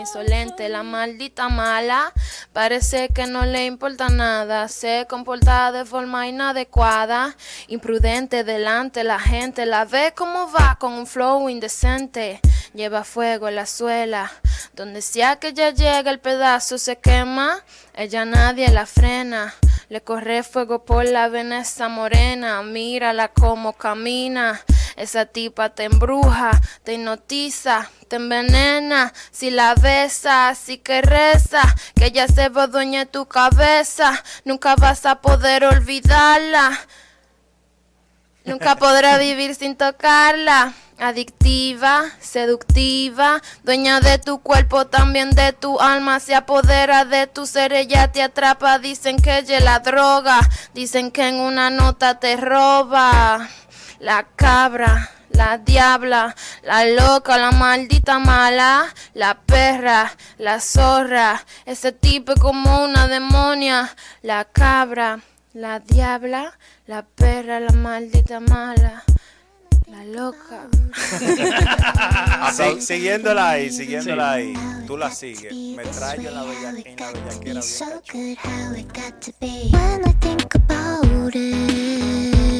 insolente, 0.00 0.68
la 0.68 0.82
maldita 0.82 1.48
mala. 1.48 2.12
Parece 2.52 3.08
que 3.08 3.26
no 3.26 3.44
le 3.44 3.66
importa 3.66 4.08
nada, 4.08 4.68
se 4.68 5.06
comporta 5.08 5.70
de 5.72 5.84
forma 5.84 6.26
inadecuada, 6.26 7.36
imprudente 7.68 8.42
delante 8.42 9.04
la 9.04 9.20
gente, 9.20 9.66
la 9.66 9.84
ve 9.84 10.12
como 10.16 10.50
va 10.50 10.76
con 10.80 10.94
un 10.94 11.06
flow 11.06 11.48
indecente. 11.48 12.40
Lleva 12.74 13.04
fuego 13.04 13.48
en 13.48 13.56
la 13.56 13.66
suela, 13.66 14.30
donde 14.74 15.02
sea 15.02 15.36
que 15.36 15.48
ella 15.48 15.70
llega 15.70 16.10
el 16.10 16.20
pedazo 16.20 16.78
se 16.78 16.96
quema, 16.96 17.62
ella 17.94 18.24
nadie 18.24 18.68
la 18.68 18.86
frena. 18.86 19.54
Le 19.88 20.00
corre 20.02 20.44
fuego 20.44 20.84
por 20.84 21.04
la 21.04 21.28
vena 21.28 21.60
esa 21.60 21.88
morena, 21.88 22.62
mírala 22.62 23.28
como 23.28 23.72
camina. 23.72 24.60
Esa 25.00 25.24
tipa 25.24 25.70
te 25.70 25.84
embruja, 25.84 26.50
te 26.84 26.92
hipnotiza, 26.92 27.88
te 28.08 28.16
envenena. 28.16 29.14
Si 29.30 29.50
la 29.50 29.74
besas, 29.74 30.58
si 30.58 30.76
que 30.76 31.00
reza, 31.00 31.62
que 31.94 32.04
ella 32.04 32.28
se 32.28 32.50
va 32.50 32.66
dueña 32.66 33.06
de 33.06 33.06
tu 33.06 33.24
cabeza. 33.24 34.22
Nunca 34.44 34.76
vas 34.76 35.06
a 35.06 35.22
poder 35.22 35.64
olvidarla. 35.64 36.78
Nunca 38.44 38.76
podrá 38.76 39.16
vivir 39.26 39.54
sin 39.54 39.74
tocarla. 39.74 40.74
Adictiva, 40.98 42.04
seductiva, 42.20 43.40
dueña 43.64 44.00
de 44.00 44.18
tu 44.18 44.42
cuerpo, 44.42 44.86
también 44.86 45.30
de 45.30 45.54
tu 45.54 45.80
alma, 45.80 46.20
se 46.20 46.34
apodera 46.34 47.06
de 47.06 47.26
tu 47.26 47.46
ser, 47.46 47.72
ella 47.72 48.12
te 48.12 48.22
atrapa, 48.22 48.78
dicen 48.78 49.16
que 49.16 49.38
ella 49.38 49.60
la 49.60 49.78
droga, 49.78 50.40
dicen 50.74 51.10
que 51.10 51.26
en 51.26 51.36
una 51.36 51.70
nota 51.70 52.20
te 52.20 52.36
roba 52.36 53.48
la 54.00 54.26
cabra, 54.34 55.10
la 55.30 55.58
diabla, 55.58 56.34
la 56.62 56.84
loca, 56.86 57.36
la 57.38 57.52
maldita 57.52 58.18
mala, 58.18 58.92
la 59.14 59.34
perra, 59.34 60.10
la 60.38 60.60
zorra, 60.60 61.44
ese 61.66 61.92
tipo 61.92 62.32
es 62.32 62.40
como 62.40 62.84
una 62.84 63.06
demonia, 63.06 63.94
la 64.22 64.44
cabra, 64.44 65.20
la 65.52 65.80
diabla, 65.80 66.58
la 66.86 67.02
perra, 67.02 67.60
la 67.60 67.72
maldita 67.72 68.40
mala. 68.40 69.04
La 69.88 70.04
loca. 70.04 70.68
Ah, 72.42 72.52
sí, 72.54 72.80
siguiéndola 72.80 73.50
ahí, 73.50 73.70
siguiéndola 73.70 74.32
ahí. 74.32 74.54
Tú 74.86 74.96
la 74.96 75.10
sigues. 75.10 75.52
Me 75.52 75.82
trae 75.84 76.16
en 76.16 76.34
la 76.34 76.42
bella, 76.42 76.70
en 76.70 76.74
la 77.54 77.60
bellaquera 77.60 77.60
bien 81.40 82.59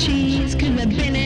hoochies, 0.00 0.58
cause 0.58 0.80
I've 0.80 0.96
been 0.96 1.19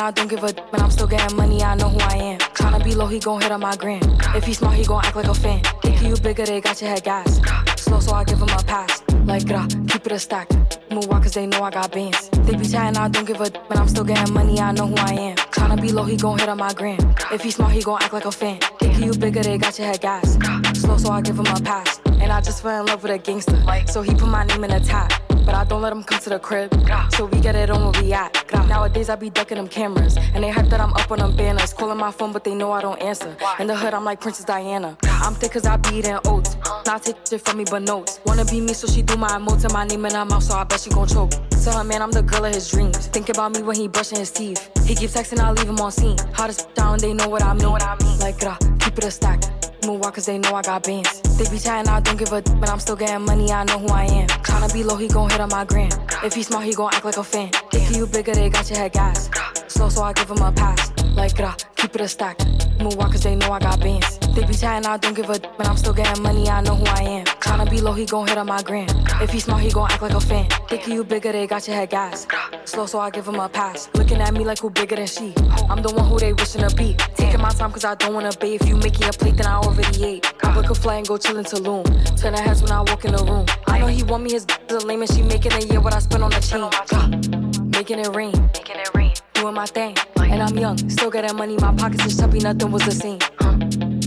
Chatting, 0.00 0.06
I 0.06 0.10
don't 0.12 0.28
give 0.28 0.44
a 0.44 0.52
but 0.70 0.80
I'm 0.80 0.90
still 0.90 1.06
getting 1.06 1.36
money, 1.36 1.62
I 1.62 1.74
know 1.74 1.88
who 1.88 1.98
I 2.00 2.16
am. 2.16 2.38
Tryna 2.38 2.82
be 2.82 2.94
low, 2.94 3.06
he 3.06 3.18
gon' 3.18 3.40
hit 3.42 3.52
on 3.52 3.60
my 3.60 3.76
gram. 3.76 4.00
If 4.34 4.44
he 4.44 4.54
smart, 4.54 4.74
he 4.76 4.84
gon' 4.84 5.04
act 5.04 5.14
like 5.14 5.26
a 5.26 5.34
fan. 5.34 5.62
Think 5.82 6.02
you 6.02 6.16
bigger, 6.16 6.46
they 6.46 6.60
got 6.60 6.80
your 6.80 6.90
head 6.90 7.04
gas. 7.04 7.40
Slow, 7.76 8.00
so 8.00 8.14
I 8.14 8.24
give 8.24 8.38
him 8.38 8.48
a 8.48 8.62
pass. 8.64 9.02
Like, 9.26 9.46
grah, 9.46 9.66
keep 9.88 10.06
it 10.06 10.12
a 10.12 10.18
stack. 10.18 10.48
Move 10.90 11.06
walk 11.08 11.24
cause 11.24 11.34
they 11.34 11.46
know 11.46 11.62
I 11.62 11.70
got 11.70 11.92
bands. 11.92 12.30
They 12.46 12.54
be 12.56 12.66
chatting, 12.66 12.96
I 12.96 13.08
don't 13.08 13.26
give 13.26 13.40
a 13.40 13.50
but 13.68 13.76
I'm 13.76 13.88
still 13.88 14.04
getting 14.04 14.32
money, 14.32 14.58
I 14.58 14.72
know 14.72 14.86
who 14.86 14.96
I 14.96 15.12
am. 15.12 15.36
Tryna 15.36 15.80
be 15.82 15.92
low, 15.92 16.04
he 16.04 16.16
gon' 16.16 16.38
hit 16.38 16.48
on 16.48 16.56
my 16.56 16.72
gram. 16.72 16.98
If 17.30 17.42
he 17.42 17.50
smart, 17.50 17.72
he 17.72 17.82
gon' 17.82 18.02
act 18.02 18.14
like 18.14 18.24
a 18.24 18.32
fan. 18.32 18.58
Think 18.78 19.04
you 19.04 19.12
bigger, 19.12 19.42
they 19.42 19.58
got 19.58 19.78
your 19.78 19.88
head 19.88 20.00
gas. 20.00 20.38
Slow, 20.80 20.96
so 20.96 21.10
I 21.10 21.20
give 21.20 21.38
him 21.38 21.46
a 21.46 21.60
pass. 21.60 22.00
And 22.06 22.32
I 22.32 22.40
just 22.40 22.62
fell 22.62 22.80
in 22.80 22.86
love 22.86 23.02
with 23.02 23.12
a 23.12 23.18
gangster. 23.18 23.62
So 23.86 24.00
he 24.00 24.14
put 24.14 24.28
my 24.28 24.44
name 24.44 24.64
in 24.64 24.70
a 24.70 24.80
tag. 24.80 25.12
But 25.44 25.54
I 25.54 25.64
don't 25.64 25.82
let 25.82 25.92
him 25.92 26.02
come 26.02 26.20
to 26.20 26.30
the 26.30 26.38
crib. 26.38 26.72
So 27.12 27.26
we 27.26 27.40
get 27.40 27.54
it 27.56 27.70
on 27.70 27.92
where 27.92 28.02
we 28.02 28.12
at. 28.12 28.32
Nowadays 28.68 29.08
I 29.08 29.16
be 29.16 29.30
ducking 29.30 29.56
them 29.56 29.68
cameras. 29.68 30.16
And 30.34 30.44
they 30.44 30.50
hype 30.50 30.66
that 30.66 30.80
I'm 30.80 30.92
up 30.94 31.10
on 31.10 31.18
them 31.18 31.36
banners. 31.36 31.72
Calling 31.72 31.98
my 31.98 32.10
phone, 32.10 32.32
but 32.32 32.44
they 32.44 32.54
know 32.54 32.72
I 32.72 32.80
don't 32.80 33.00
answer. 33.02 33.36
In 33.58 33.66
the 33.66 33.76
hood, 33.76 33.94
I'm 33.94 34.04
like 34.04 34.20
Princess 34.20 34.44
Diana. 34.44 34.96
I'm 35.04 35.34
thick 35.34 35.52
cause 35.52 35.66
I 35.66 35.76
be 35.76 35.96
eating 35.96 36.18
oats. 36.26 36.56
Not 36.86 37.02
take 37.02 37.16
shit 37.28 37.40
from 37.42 37.58
me, 37.58 37.64
but 37.70 37.82
notes. 37.82 38.20
Wanna 38.24 38.44
be 38.44 38.60
me, 38.60 38.72
so 38.72 38.86
she 38.86 39.02
do 39.02 39.16
my 39.16 39.28
emotes 39.28 39.64
and 39.64 39.72
my 39.72 39.84
name 39.84 40.04
in 40.06 40.14
her 40.14 40.24
mouth, 40.24 40.42
so 40.42 40.54
I 40.54 40.64
bet 40.64 40.80
she 40.80 40.90
gon' 40.90 41.06
choke. 41.06 41.30
Tell 41.62 41.76
her, 41.76 41.84
man, 41.84 42.00
I'm 42.00 42.10
the 42.10 42.22
girl 42.22 42.44
of 42.44 42.54
his 42.54 42.70
dreams. 42.70 43.06
Think 43.08 43.28
about 43.28 43.52
me 43.52 43.62
when 43.62 43.76
he 43.76 43.86
brushing 43.86 44.18
his 44.18 44.30
teeth. 44.30 44.70
He 44.86 44.94
keeps 44.94 45.14
texting, 45.14 45.40
I 45.40 45.50
leave 45.52 45.68
him 45.68 45.78
on 45.78 45.92
seen. 45.92 46.16
Hottest 46.32 46.74
down, 46.74 46.98
they 46.98 47.12
know 47.12 47.28
what 47.28 47.42
I 47.42 47.52
mean. 47.54 47.76
Like, 48.18 48.38
grah, 48.40 48.56
keep 48.78 48.96
it 48.98 49.04
a 49.04 49.10
stack. 49.10 49.42
Move 49.86 50.00
walk 50.00 50.14
cause 50.14 50.26
they 50.26 50.38
know 50.38 50.54
I 50.54 50.62
got 50.62 50.82
bands. 50.82 51.20
They 51.38 51.48
be 51.50 51.58
chatting, 51.58 51.88
I 51.90 52.00
don't 52.00 52.18
give 52.18 52.32
a 52.32 52.42
but 52.42 52.68
I'm 52.68 52.80
still 52.80 52.96
getting 52.96 53.24
money, 53.24 53.50
I 53.50 53.64
know 53.64 53.78
who 53.78 53.88
I 53.88 54.04
am. 54.04 54.28
Tryna 54.28 54.72
be 54.72 54.82
low, 54.84 54.96
he 54.96 55.08
gon' 55.08 55.30
hit 55.30 55.40
on 55.40 55.48
my 55.48 55.64
gram. 55.64 55.90
If 56.22 56.34
he 56.34 56.42
smart, 56.42 56.64
he 56.64 56.74
gon' 56.74 56.92
act 56.92 57.04
like 57.04 57.16
a 57.16 57.24
fan. 57.24 57.50
Think 57.90 58.02
you 58.02 58.06
bigger, 58.06 58.32
they 58.32 58.48
got 58.48 58.70
your 58.70 58.78
head 58.78 58.92
gas. 58.92 59.28
Slow, 59.66 59.88
so 59.88 60.04
I 60.04 60.12
give 60.12 60.30
him 60.30 60.38
a 60.38 60.52
pass. 60.52 60.92
Like, 61.16 61.34
grah, 61.34 61.56
keep 61.74 61.92
it 61.96 62.00
a 62.00 62.06
stack. 62.06 62.38
Move 62.78 62.94
walk 62.94 63.10
cause 63.10 63.24
they 63.24 63.34
know 63.34 63.50
I 63.50 63.58
got 63.58 63.80
bands. 63.80 64.16
They 64.32 64.44
be 64.46 64.54
chatting, 64.54 64.88
I 64.88 64.96
don't 64.96 65.12
give 65.12 65.28
a 65.28 65.40
but 65.58 65.66
I'm 65.66 65.76
still 65.76 65.92
getting 65.92 66.22
money, 66.22 66.48
I 66.48 66.60
know 66.60 66.76
who 66.76 66.84
I 66.86 67.02
am. 67.02 67.26
Tryna 67.26 67.68
be 67.68 67.80
low, 67.80 67.92
he 67.92 68.06
gon' 68.06 68.28
hit 68.28 68.38
on 68.38 68.46
my 68.46 68.62
gram. 68.62 68.86
If 69.20 69.32
he 69.32 69.40
smart, 69.40 69.62
he 69.62 69.72
gon' 69.72 69.90
act 69.90 70.02
like 70.02 70.12
a 70.12 70.20
fan. 70.20 70.48
Think 70.68 70.86
you 70.86 71.02
bigger, 71.02 71.32
they 71.32 71.48
got 71.48 71.66
your 71.66 71.74
head 71.74 71.90
gas. 71.90 72.28
Slow, 72.64 72.86
so 72.86 73.00
I 73.00 73.10
give 73.10 73.26
him 73.26 73.40
a 73.40 73.48
pass. 73.48 73.90
Looking 73.94 74.20
at 74.20 74.32
me 74.34 74.44
like 74.44 74.60
who 74.60 74.70
bigger 74.70 74.94
than 74.94 75.08
she. 75.08 75.34
I'm 75.68 75.82
the 75.82 75.92
one 75.92 76.08
who 76.08 76.16
they 76.20 76.32
wishing 76.32 76.60
to 76.60 76.72
be. 76.76 76.94
Taking 77.16 77.40
my 77.40 77.50
time 77.50 77.72
cause 77.72 77.84
I 77.84 77.96
don't 77.96 78.14
wanna 78.14 78.30
bathe. 78.38 78.62
If 78.62 78.68
you 78.68 78.76
making 78.76 79.08
a 79.08 79.12
plate, 79.12 79.36
then 79.36 79.46
I 79.46 79.56
already 79.56 80.04
ate. 80.04 80.32
I 80.44 80.54
book 80.54 80.70
a 80.70 80.76
flight 80.76 80.98
and 80.98 81.08
go 81.08 81.18
chill 81.18 81.38
in 81.38 81.44
Tulum. 81.44 81.84
Turn 82.16 82.34
her 82.34 82.40
heads 82.40 82.62
when 82.62 82.70
I 82.70 82.82
walk 82.82 83.04
in 83.04 83.16
the 83.16 83.24
room. 83.24 83.46
I 83.66 83.80
know 83.80 83.88
he 83.88 84.04
want 84.04 84.22
me, 84.22 84.30
his 84.30 84.46
b- 84.46 84.54
the 84.68 84.78
lame 84.86 85.02
and 85.02 85.10
she 85.10 85.22
making 85.22 85.54
a 85.54 85.60
year 85.66 85.80
what 85.80 85.92
I 85.92 85.98
spend 85.98 86.22
on 86.22 86.30
the 86.30 86.38
chain. 86.38 87.69
Making 87.70 88.00
it 88.00 88.14
rain. 88.14 88.32
Making 88.54 88.80
it 88.80 88.90
rain. 88.94 89.12
Doing 89.34 89.54
my 89.54 89.66
thing. 89.66 89.96
And 90.18 90.42
I'm 90.42 90.56
young, 90.58 90.76
still 90.90 91.10
got 91.10 91.22
that 91.22 91.34
money. 91.34 91.56
My 91.56 91.72
pockets 91.74 92.04
is 92.06 92.16
chubby, 92.18 92.40
nothing 92.40 92.70
was 92.70 92.84
the 92.84 92.92
same. 92.92 93.18
Huh. 93.38 93.58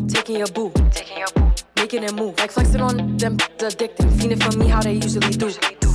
Taking 0.07 0.37
your 0.37 0.47
boo. 0.47 0.71
Taking 0.91 1.17
your 1.17 1.27
boo. 1.35 1.51
Making 1.77 2.03
it 2.03 2.13
move. 2.13 2.37
Like 2.37 2.51
flexing 2.51 2.81
on 2.81 3.17
them 3.17 3.37
addicted. 3.59 4.07
Fiending 4.17 4.43
for 4.43 4.57
me 4.57 4.67
how 4.67 4.81
they 4.81 4.93
usually 4.93 5.31
do. 5.31 5.49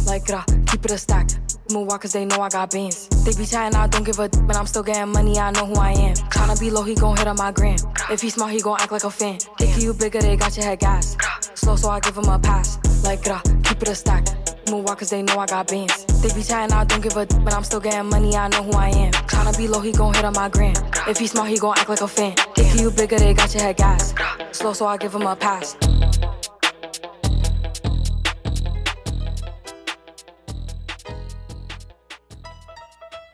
Like 0.06 0.26
keep 0.66 0.84
it 0.84 0.90
a 0.90 0.98
stack. 0.98 1.28
Move 1.70 1.86
walk 1.86 2.00
cause 2.00 2.12
they 2.12 2.24
know 2.24 2.40
I 2.40 2.48
got 2.48 2.70
beans. 2.70 3.08
They 3.24 3.34
be 3.36 3.44
chatting, 3.44 3.76
I 3.76 3.86
don't 3.86 4.02
give 4.02 4.18
a 4.18 4.28
but 4.28 4.56
I'm 4.56 4.66
still 4.66 4.82
getting 4.82 5.12
money, 5.12 5.38
I 5.38 5.50
know 5.50 5.66
who 5.66 5.74
I 5.74 5.92
am. 5.92 6.14
Tryna 6.14 6.58
be 6.58 6.70
low, 6.70 6.82
he 6.82 6.94
gon' 6.94 7.14
hit 7.18 7.26
on 7.26 7.36
my 7.36 7.52
gram. 7.52 7.76
If 8.10 8.22
he 8.22 8.30
smart, 8.30 8.52
he 8.52 8.62
gon' 8.62 8.80
act 8.80 8.90
like 8.90 9.04
a 9.04 9.10
fan. 9.10 9.38
Think 9.58 9.82
you 9.82 9.92
bigger, 9.92 10.22
they 10.22 10.36
got 10.36 10.56
your 10.56 10.64
head 10.64 10.78
gas. 10.78 11.14
Slow, 11.54 11.76
so 11.76 11.90
I 11.90 12.00
give 12.00 12.16
him 12.16 12.24
a 12.24 12.38
pass. 12.38 12.78
Like 13.04 13.22
grah, 13.22 13.42
keep 13.64 13.82
it 13.82 13.88
a 13.88 13.94
stack. 13.94 14.26
Move 14.70 14.84
walk 14.84 15.00
cause 15.00 15.10
they 15.10 15.20
know 15.20 15.38
I 15.38 15.46
got 15.46 15.68
beans. 15.68 16.06
They 16.22 16.32
be 16.34 16.42
chatting, 16.42 16.74
I 16.74 16.84
don't 16.84 17.02
give 17.02 17.16
a 17.18 17.26
but 17.26 17.52
I'm 17.52 17.64
still 17.64 17.80
getting 17.80 18.08
money, 18.08 18.34
I 18.34 18.48
know 18.48 18.62
who 18.62 18.72
I 18.72 18.88
am. 18.88 19.12
Tryna 19.12 19.58
be 19.58 19.68
low, 19.68 19.80
he 19.80 19.92
gon' 19.92 20.14
hit 20.14 20.24
on 20.24 20.32
my 20.32 20.48
gram. 20.48 20.74
If 21.06 21.18
he 21.18 21.26
smart, 21.26 21.50
he 21.50 21.58
gon' 21.58 21.76
act 21.76 21.90
like 21.90 22.00
a 22.00 22.08
fan. 22.08 22.34
Think 22.54 22.80
you 22.80 22.90
bigger, 22.90 23.18
they 23.18 23.34
got 23.34 23.52
your 23.52 23.62
head 23.62 23.76
gas. 23.76 24.14
Slow, 24.52 24.72
so 24.72 24.86
I 24.86 24.96
give 24.96 25.14
him 25.14 25.26
a 25.26 25.36
pass. 25.36 25.76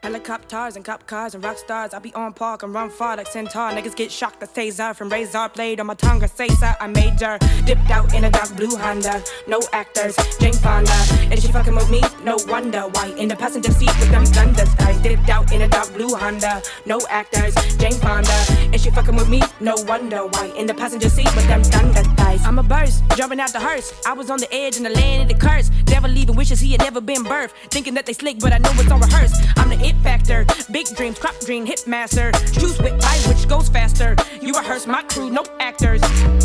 Helicopters 0.05 0.77
and 0.77 0.85
cop 0.85 1.07
cars 1.07 1.35
and 1.35 1.43
rock 1.43 1.57
stars. 1.57 1.95
I 1.95 1.99
be 1.99 2.13
on 2.13 2.35
park 2.35 2.63
and 2.63 2.75
run 2.75 2.91
far 2.91 3.17
like 3.17 3.27
centaur. 3.27 3.71
Niggas 3.71 3.97
get 3.97 4.13
shocked. 4.13 4.39
The 4.39 4.47
taser 4.47 4.95
from 4.95 5.09
razor 5.09 5.49
blade 5.55 5.81
on 5.81 5.87
my 5.87 5.95
tongue. 5.95 6.23
I 6.23 6.27
say 6.27 6.49
sir, 6.49 6.77
I 6.79 6.89
major. 6.89 7.39
Dipped 7.65 7.91
out 7.91 8.13
in 8.13 8.25
a 8.25 8.31
dark 8.31 8.55
blue 8.55 8.77
Honda. 8.77 9.25
No 9.47 9.61
actors, 9.73 10.15
Jane 10.39 10.53
Fonda. 10.53 10.93
And 11.31 11.41
she 11.41 11.51
fucking 11.51 11.75
with 11.75 11.89
me, 11.89 12.03
no 12.23 12.37
wonder 12.49 12.83
why. 12.83 13.15
In 13.17 13.29
the 13.29 13.37
passenger 13.37 13.73
seat 13.73 13.99
with 13.99 14.11
them 14.11 14.27
thunder 14.27 14.67
thighs. 14.77 15.01
Dipped 15.01 15.31
out 15.31 15.51
in 15.51 15.63
a 15.63 15.69
dark 15.69 15.91
blue 15.95 16.15
Honda. 16.15 16.61
No 16.85 17.01
actors, 17.09 17.55
Jane 17.79 17.95
Fonda. 17.95 18.45
And 18.73 18.79
she 18.79 18.91
fucking 18.91 19.17
with 19.17 19.31
me, 19.31 19.41
no 19.59 19.75
wonder 19.89 20.27
why. 20.27 20.53
In 20.55 20.67
the 20.67 20.75
passenger 20.75 21.09
seat 21.09 21.35
with 21.35 21.49
them 21.49 21.65
thunder 21.65 22.03
thighs. 22.17 22.45
I'm 22.45 22.59
a 22.59 22.63
burst, 22.63 23.03
jumping 23.17 23.41
out 23.41 23.55
the 23.55 23.61
hearse. 23.61 23.91
I 24.07 24.13
was 24.13 24.29
on 24.29 24.39
the 24.39 24.53
edge 24.55 24.77
in 24.77 24.83
the 24.83 24.91
land 24.91 25.23
of 25.23 25.29
the 25.29 25.47
curse. 25.47 25.71
Devil 25.87 26.11
leaving 26.11 26.37
wishes 26.37 26.61
he 26.61 26.73
had 26.73 26.83
never 26.83 27.01
been 27.01 27.25
birthed. 27.25 27.53
Thinking 27.71 27.95
that 27.95 28.05
they 28.05 28.13
slick, 28.13 28.39
but 28.39 28.53
I 28.53 28.59
know 28.59 28.71
it's 28.75 28.91
all 28.91 28.99
rehearsed. 28.99 29.43
I'm 29.57 29.71
the 29.71 29.94
it 29.95 30.03
factor. 30.03 30.47
Big 30.71 30.87
dreams, 30.97 31.19
crop 31.19 31.39
dream, 31.41 31.67
hit 31.67 31.87
master. 31.87 32.33
Shoes 32.53 32.79
with 32.79 32.95
eye, 33.05 33.21
which 33.29 33.49
goes 33.49 33.69
faster. 33.69 34.17
You 34.41 34.53
rehearse 34.55 34.87
my 34.87 35.03
crew, 35.03 35.31
no 35.31 35.45
actors. 35.61 36.01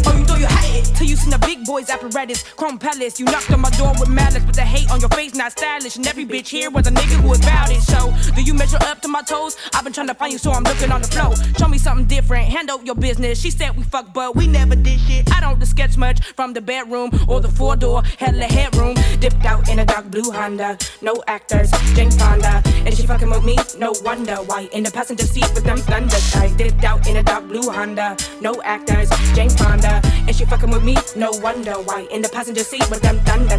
Oh, 0.06 0.16
you 0.18 0.26
throw 0.26 0.38
your 0.38 0.50
hat 0.50 0.66
it 0.70 0.86
till 0.96 1.08
you 1.08 1.16
seen 1.16 1.32
the 1.32 1.40
big 1.40 1.66
boys 1.66 1.90
apparatus. 1.90 2.44
Chrome 2.44 2.78
palace, 2.78 3.20
you 3.20 3.26
knocked 3.26 3.52
on 3.52 3.62
my 3.62 3.70
door 3.72 3.94
with 4.00 4.10
malice, 4.10 4.44
but 4.46 4.56
the 4.56 4.62
hate 4.62 4.90
on 4.92 5.00
your 5.00 5.10
face 5.10 5.36
not 5.36 5.52
stylish. 5.52 5.96
And 5.96 6.08
every 6.08 6.26
bitch 6.26 6.48
here 6.48 6.70
was 6.70 6.88
a 6.88 6.92
nigga 6.92 7.22
who 7.22 7.30
was 7.30 7.40
about 7.40 7.72
it. 7.72 7.82
So, 7.82 8.14
do 8.36 8.42
you 8.42 8.54
measure 8.54 8.78
up 8.82 9.02
to 9.02 9.08
my 9.08 9.22
toes? 9.22 9.58
I've 9.74 9.84
been 9.84 9.94
trying 9.94 10.08
to 10.08 10.14
find 10.14 10.34
you, 10.34 10.40
so 10.40 10.52
I'm 10.52 10.64
looking 10.64 10.92
on 10.92 11.02
the 11.02 11.08
floor. 11.08 11.36
Show 11.58 11.68
me 11.68 11.78
something 11.78 12.06
different, 12.06 12.48
handle 12.48 12.84
your 12.84 12.96
business. 12.96 13.40
She 13.42 13.52
said 13.52 13.76
we 13.76 13.84
fuck, 13.84 14.14
but 14.14 14.36
we 14.36 14.48
never 14.48 14.76
did 14.76 15.00
shit. 15.02 15.32
I 15.32 15.40
don't 15.42 15.64
sketch 15.66 15.98
much 15.98 16.20
from 16.36 16.54
the 16.54 16.62
bedroom 16.62 17.10
or 17.28 17.40
the 17.42 17.50
four 17.50 17.76
door, 17.76 18.04
hella 18.18 18.46
headroom. 18.46 18.96
Dipped 19.20 19.46
out 19.46 19.70
in 19.70 19.80
a 19.80 19.86
dark 19.86 20.10
blue 20.12 20.32
Honda, 20.32 20.78
no 21.02 21.22
actors, 21.28 21.72
Jane 21.96 22.12
Fonda. 22.12 22.62
And 22.86 22.96
she 22.96 23.06
fucking 23.06 23.30
me, 23.44 23.58
no 23.78 23.94
wonder 24.04 24.36
why. 24.36 24.70
In 24.72 24.84
the 24.84 24.92
passenger 24.92 25.26
seat 25.26 25.50
with 25.54 25.64
them 25.64 25.78
thunder 25.78 26.16
thighs. 26.16 26.56
Dipped 26.56 26.84
out 26.84 27.08
in 27.08 27.18
a 27.18 27.24
dark 27.24 27.48
blue 27.48 27.70
Honda, 27.70 28.18
no 28.42 28.62
actors, 28.64 29.10
Jane 29.36 29.50
Fonda. 29.50 30.02
And 30.28 30.36
she 30.36 30.46
fucking 30.46 30.70
with 30.70 30.84
me, 30.84 30.96
no 31.16 31.32
wonder 31.44 31.74
why. 31.74 32.08
In 32.12 32.22
the 32.22 32.30
passenger 32.30 32.64
seat 32.64 32.90
with 32.90 33.02
them 33.02 33.20
thunder 33.20 33.58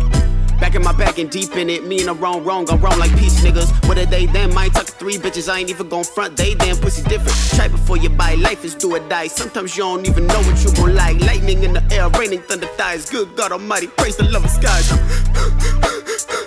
Back 0.61 0.75
in 0.75 0.83
my 0.83 0.93
bag 0.93 1.19
and 1.19 1.31
deep 1.31 1.57
in 1.57 1.71
it, 1.71 1.87
me 1.87 2.01
and 2.01 2.09
the 2.09 2.15
wrong, 2.15 2.45
wrong, 2.45 2.69
I'm 2.71 2.81
wrong 2.81 2.99
like 2.99 3.11
peace 3.19 3.41
niggas. 3.41 3.89
What 3.89 3.97
are 3.97 4.05
they 4.05 4.27
then? 4.27 4.51
Talk 4.51 4.87
to 4.87 4.93
three 4.93 5.17
bitches, 5.17 5.51
I 5.51 5.61
ain't 5.61 5.71
even 5.71 5.89
gon' 5.89 6.05
front, 6.05 6.37
they 6.37 6.55
damn 6.55 6.77
pussy 6.77 7.03
different. 7.09 7.37
Try 7.57 7.69
before 7.69 7.97
you 7.97 8.11
buy, 8.11 8.35
life 8.35 8.63
is 8.63 8.75
do 8.75 8.95
or 8.95 9.01
die. 9.09 9.29
Sometimes 9.29 9.75
you 9.77 9.85
don't 9.85 10.07
even 10.07 10.27
know 10.27 10.41
what 10.43 10.63
you 10.63 10.71
gon' 10.75 10.95
like. 10.95 11.19
Lightning 11.21 11.63
in 11.63 11.73
the 11.73 11.83
air, 11.91 12.11
raining 12.11 12.43
thunder 12.43 12.67
thighs. 12.77 13.09
Good 13.09 13.35
God 13.37 13.53
Almighty, 13.53 13.87
praise 13.87 14.17
the 14.17 14.25
love 14.25 14.45
of 14.45 14.51
skies. 14.51 14.91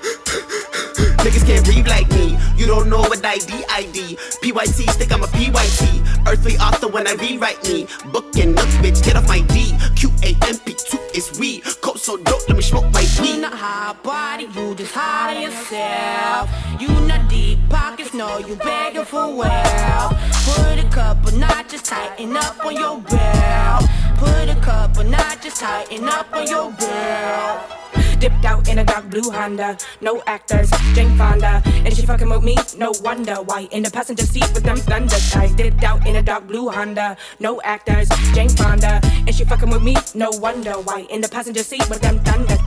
Niggas 1.31 1.47
can't 1.47 1.67
read 1.69 1.87
like 1.87 2.09
me. 2.09 2.37
You 2.57 2.67
don't 2.67 2.89
know 2.89 2.99
what 2.99 3.25
ID 3.25 3.63
ID. 3.69 4.17
PYT, 4.41 4.89
stick 4.91 5.13
I'm 5.13 5.23
a 5.23 5.27
PYT. 5.27 6.27
Earthly 6.27 6.57
author 6.57 6.89
when 6.89 7.07
I 7.07 7.13
rewrite 7.13 7.63
me. 7.63 7.87
Book 8.11 8.35
and 8.35 8.53
look, 8.53 8.67
bitch, 8.83 9.01
get 9.01 9.15
off 9.15 9.29
my 9.29 9.39
D. 9.39 9.71
QAMP2 9.95 11.15
is 11.15 11.39
we. 11.39 11.61
Coat 11.79 11.99
so 11.99 12.17
dope, 12.17 12.49
let 12.49 12.57
me 12.57 12.61
smoke 12.61 12.91
my 12.91 13.05
You 13.23 13.37
not 13.39 13.53
high 13.53 13.95
body, 14.03 14.43
you 14.43 14.75
just 14.75 14.97
on 14.97 15.41
yourself. 15.41 16.49
You 16.81 16.89
not 17.07 17.29
deep 17.29 17.59
pockets, 17.69 18.13
no, 18.13 18.39
you 18.39 18.57
begging 18.57 19.05
for 19.05 19.33
wealth. 19.33 20.13
Put 20.43 20.83
a 20.83 20.89
couple 20.91 21.31
notches, 21.39 21.81
tighten 21.81 22.35
up 22.35 22.59
on 22.65 22.75
your 22.75 22.99
belt. 22.99 23.85
Put 24.17 24.49
a 24.49 24.59
couple 24.61 25.05
notches, 25.05 25.53
tighten 25.53 26.09
up 26.09 26.27
on 26.33 26.45
your 26.45 26.71
belt. 26.73 27.80
Dipped 28.21 28.45
out 28.45 28.69
in 28.69 28.77
a 28.77 28.83
dark 28.85 29.09
blue 29.09 29.31
Honda, 29.31 29.75
no 29.99 30.21
actors, 30.27 30.69
Jane 30.93 31.17
Fonda. 31.17 31.59
And 31.65 31.91
she 31.91 32.05
fucking 32.05 32.29
with 32.29 32.43
me, 32.43 32.55
no 32.77 32.93
wonder 33.01 33.41
why. 33.41 33.67
In 33.71 33.81
the 33.81 33.89
passenger 33.89 34.23
seat 34.23 34.47
with 34.53 34.63
them 34.63 34.77
thunder 34.77 35.15
thighs. 35.15 35.55
Dipped 35.55 35.83
out 35.83 36.05
in 36.05 36.15
a 36.17 36.21
dark 36.21 36.45
blue 36.45 36.69
Honda, 36.69 37.17
no 37.39 37.59
actors, 37.63 38.09
Jane 38.35 38.49
Fonda. 38.49 39.01
And 39.03 39.33
she 39.33 39.43
fucking 39.43 39.71
with 39.71 39.81
me, 39.81 39.95
no 40.13 40.29
wonder 40.29 40.73
why. 40.73 41.07
In 41.09 41.21
the 41.21 41.29
passenger 41.29 41.63
seat 41.63 41.89
with 41.89 42.01
them 42.01 42.19
thunder 42.19 42.57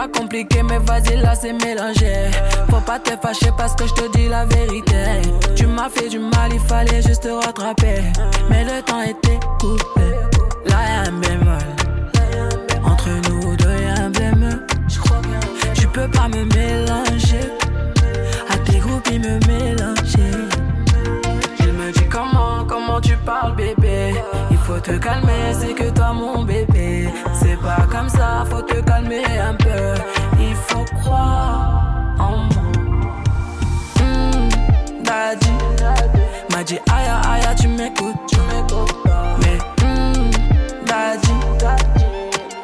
pas 0.00 0.08
compliqué, 0.08 0.62
mais 0.62 0.78
vas-y, 0.78 1.16
là 1.16 1.34
c'est 1.34 1.52
mélangé. 1.52 2.30
Faut 2.70 2.80
pas 2.80 2.98
te 2.98 3.10
fâcher 3.20 3.50
parce 3.58 3.74
que 3.74 3.86
je 3.86 3.92
te 3.92 4.16
dis 4.16 4.28
la 4.28 4.46
vérité. 4.46 5.02
Tu 5.54 5.66
m'as 5.66 5.90
fait 5.90 6.08
du 6.08 6.18
mal, 6.18 6.50
il 6.52 6.60
fallait 6.60 7.02
juste 7.02 7.24
te 7.24 7.28
rattraper. 7.28 8.00
Mais 8.48 8.64
le 8.64 8.80
temps 8.80 9.02
était 9.02 9.38
coupé. 9.60 10.08
Là 10.64 10.78
y'a 10.88 11.10
un 11.10 11.20
bémol. 11.20 11.66
Entre 12.82 13.10
nous 13.28 13.56
deux 13.56 13.78
y'a 13.84 14.04
un 14.04 14.10
bémol. 14.10 14.64
Tu 15.74 15.86
peux 15.88 16.08
pas 16.08 16.28
me 16.28 16.44
mélanger. 16.56 17.46
À 18.48 18.56
tes 18.56 18.78
groupes, 18.78 19.10
me 19.10 19.38
mélanger. 19.48 20.30
comment 22.66 23.00
tu 23.02 23.16
parles, 23.26 23.54
bébé. 23.54 24.14
Il 24.50 24.56
faut 24.56 24.80
te 24.80 24.92
calmer, 24.92 25.52
c'est 25.52 25.74
que 25.74 25.90
toi, 25.90 26.14
mon 26.14 26.44
bébé. 26.44 26.69
C'est 27.32 27.56
pas 27.60 27.86
comme 27.90 28.08
ça, 28.08 28.44
faut 28.50 28.62
te 28.62 28.80
calmer 28.80 29.24
un 29.38 29.54
peu. 29.54 29.94
Il 30.38 30.54
faut 30.54 30.84
croire 31.00 32.14
en 32.18 32.36
moi. 32.36 32.72
Hmm, 33.96 34.48
daddy, 35.02 35.50
m'a 36.50 36.64
dit 36.64 36.78
aïe 36.90 37.08
aïe, 37.28 37.56
tu 37.60 37.68
m'écoutes. 37.68 38.16
Mais 39.40 39.58
hmm, 39.84 40.30
daddy, 40.86 41.32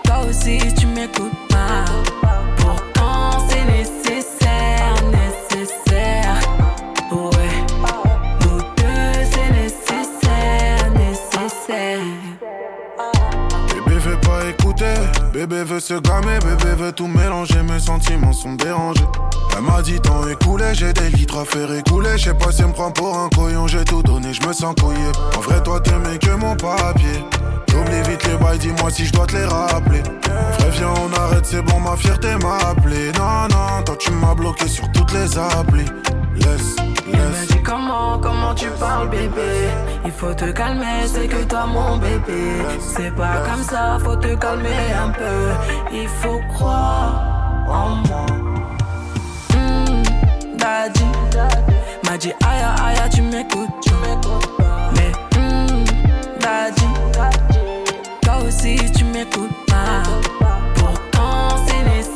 toi 0.05 0.17
aussi 0.29 0.59
tu 0.75 0.87
m'écoutes 0.87 1.46
bébé 15.47 15.65
veut 15.65 15.81
se 15.81 15.95
gamer, 15.95 16.41
bébé 16.41 16.75
veut 16.77 16.93
tout 16.93 17.07
mélanger, 17.07 17.63
mes 17.63 17.79
sentiments 17.79 18.33
sont 18.33 18.55
dérangés. 18.55 19.07
Elle 19.57 19.63
m'a 19.63 19.81
dit 19.83 20.01
temps 20.01 20.27
écoulé, 20.29 20.67
j'ai 20.73 20.93
des 20.93 21.09
litres 21.11 21.39
à 21.39 21.45
faire 21.45 21.73
écouler. 21.73 22.11
Je 22.17 22.25
sais 22.25 22.35
pas 22.35 22.51
si 22.51 22.63
elle 22.63 22.69
me 22.69 22.73
prend 22.73 22.91
pour 22.91 23.17
un 23.17 23.29
couillon, 23.29 23.67
j'ai 23.67 23.85
tout 23.85 24.03
donné, 24.03 24.33
je 24.33 24.47
me 24.47 24.53
sens 24.53 24.75
couillé. 24.81 24.99
En 25.37 25.41
vrai, 25.41 25.63
toi 25.63 25.81
t'aimais 25.81 26.19
que 26.19 26.31
mon 26.31 26.57
papier. 26.57 27.25
J'oublie 27.69 28.03
vite 28.09 28.27
les 28.27 28.37
bails, 28.37 28.59
dis-moi 28.59 28.91
si 28.91 29.07
je 29.07 29.13
dois 29.13 29.27
te 29.27 29.37
les 29.37 29.45
rappeler. 29.45 30.03
Vrai, 30.03 30.71
viens, 30.73 30.91
on 30.91 31.13
arrête, 31.21 31.47
c'est 31.47 31.63
bon, 31.63 31.81
ma 31.81 31.97
fierté 31.97 32.29
m'a 32.43 32.57
appelé. 32.71 33.13
Non, 33.13 33.49
non, 33.51 33.83
toi 33.85 33.97
tu 33.99 34.11
m'as 34.13 34.35
bloqué 34.35 34.67
sur 34.67 34.91
toutes 34.93 35.13
les 35.13 35.39
applis. 35.39 35.87
Laisse, 36.37 36.77
Elle 37.07 37.19
me 37.19 37.47
dit 37.47 37.63
comment, 37.63 38.19
comment 38.19 38.55
tu 38.55 38.67
parles 38.79 39.09
bébé? 39.11 39.69
Il 40.05 40.13
faut 40.13 40.35
te 40.35 40.51
calmer, 40.53 41.07
c'est 41.07 41.27
que 41.29 41.43
toi 41.45 41.67
mon 41.67 41.97
bébé. 41.99 42.43
C'est 42.81 43.15
pas 43.15 43.39
comme 43.49 43.63
ça, 43.63 43.99
faut 44.03 44.17
te 44.17 44.35
calmer 44.35 44.93
un 45.05 45.11
peu. 45.11 45.51
Il 45.93 46.09
faut 46.09 46.41
croire 46.55 47.23
en 47.69 47.97
moi. 48.09 48.27
Hmm, 49.53 50.03
Daddy. 50.57 51.05
M'a 52.05 52.17
dit 52.19 52.33
aïe 52.45 52.65
aïe 52.85 53.11
tu 53.15 53.23
m'écoutes. 53.23 53.69
Tu 53.83 53.93
m'écoutes 53.95 54.49
Mais 54.95 55.13
hmm, 55.39 55.85
Daddy. 56.41 56.87
Toi 58.23 58.35
aussi 58.47 58.77
tu 58.93 59.05
m'écoutes 59.05 59.67
pas. 59.67 60.03
Pourtant 60.77 61.65
c'est 61.67 61.83
nécessaire, 61.85 62.16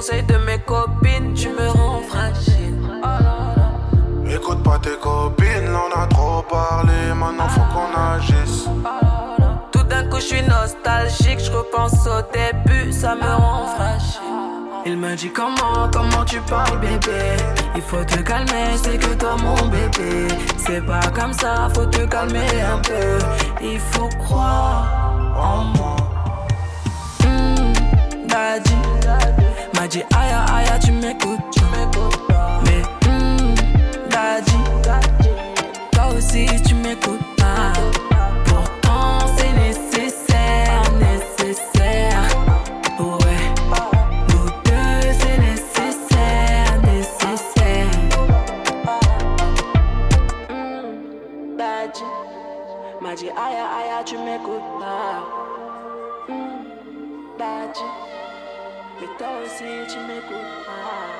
conseils 0.00 0.22
de 0.22 0.36
mes 0.46 0.58
copines. 0.60 1.34
Tu 1.34 1.50
me 1.50 1.68
rends 1.68 2.00
fragile. 2.08 2.80
Écoute 4.34 4.62
pas 4.62 4.78
tes 4.78 4.96
copines, 4.98 5.70
là, 5.72 5.80
on 5.88 6.00
a 6.00 6.06
trop 6.06 6.42
parlé, 6.48 7.12
maintenant 7.14 7.48
faut 7.48 7.60
qu'on 7.72 7.92
agisse. 8.14 8.66
Tout 9.70 9.82
d'un 9.82 10.04
coup, 10.08 10.16
je 10.16 10.26
suis 10.26 10.42
nostalgique. 10.42 11.40
Je 11.40 11.50
repense 11.50 12.06
au 12.06 12.22
début, 12.32 12.90
ça 12.92 13.14
me 13.14 13.30
rend 13.30 13.66
fragile. 13.76 14.20
Il 14.86 14.96
me 14.96 15.14
dit 15.16 15.30
comment, 15.30 15.90
comment 15.92 16.24
tu 16.24 16.40
parles 16.48 16.80
bébé? 16.80 17.36
Il 17.76 17.82
faut 17.82 18.02
te 18.02 18.20
calmer, 18.22 18.70
c'est 18.82 18.96
que 18.96 19.14
toi 19.14 19.36
mon 19.36 19.68
bébé 19.68 20.28
C'est 20.56 20.80
pas 20.86 21.06
comme 21.14 21.34
ça, 21.34 21.68
faut 21.74 21.84
te 21.84 22.06
calmer 22.06 22.48
un 22.62 22.78
peu 22.78 23.18
Il 23.62 23.78
faut 23.78 24.08
croire 24.18 24.88
en 25.36 25.64
moi 25.76 25.96
Hmm, 27.20 27.72
Daddy 28.26 28.89
M'a 29.80 29.88
dit 29.88 30.02
aïe 30.14 30.34
aïe 30.56 30.78
tu 30.84 30.92
m'écoutes 30.92 31.56
Mais 32.66 32.82
hmm, 33.08 33.54
Daddy 34.10 34.58
Toi 35.92 36.08
aussi 36.18 36.46
tu 36.68 36.74
m'écoutes 36.74 37.24
pas 37.38 37.72
Pourtant 38.44 39.26
c'est 39.38 39.52
nécessaire, 39.54 40.82
nécessaire 41.00 42.28
Ouais 42.98 43.54
nous 44.28 44.50
deux, 44.66 45.12
c'est 45.18 45.38
nécessaire, 45.38 46.82
nécessaire. 46.82 47.86
Hmm, 50.50 51.56
Daddy, 51.56 52.04
m'a 53.00 53.14
dit 53.14 53.30
aïe 53.30 53.56
aïe, 53.56 54.04
tu 54.04 54.18
m'écoutes 54.18 54.60
pas. 54.78 55.24
Hmm, 56.28 56.66
Daddy, 57.38 58.09
Então 59.20 59.42
eu 59.42 59.50
te 59.86 59.98
me 59.98 60.18
culpado. 60.22 61.19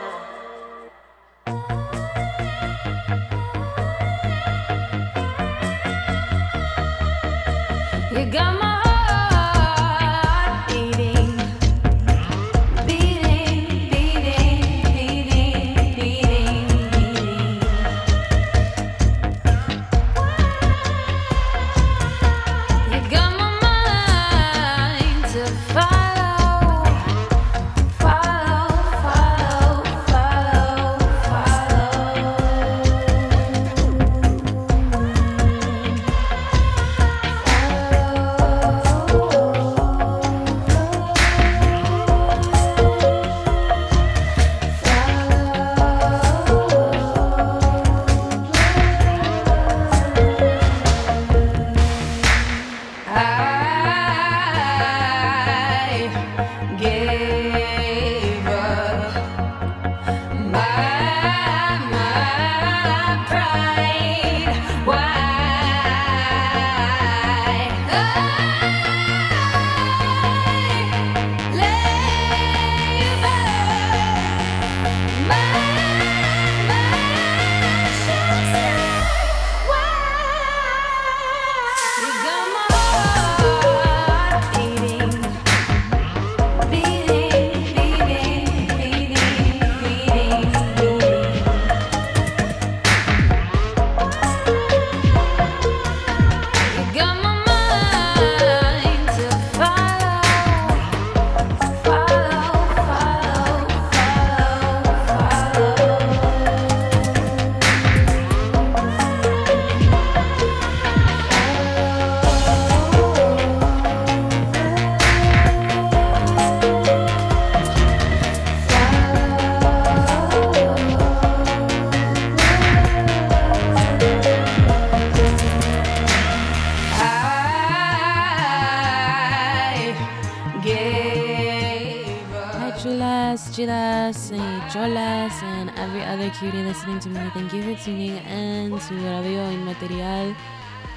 Cutie 136.40 136.62
listening 136.62 136.98
to 137.00 137.10
me. 137.10 137.20
Thank 137.34 137.52
you 137.52 137.62
for 137.62 137.84
tuning 137.84 138.16
in 138.16 138.70
to 138.70 138.94
Radio 138.94 139.44
Inmaterial. 139.50 140.34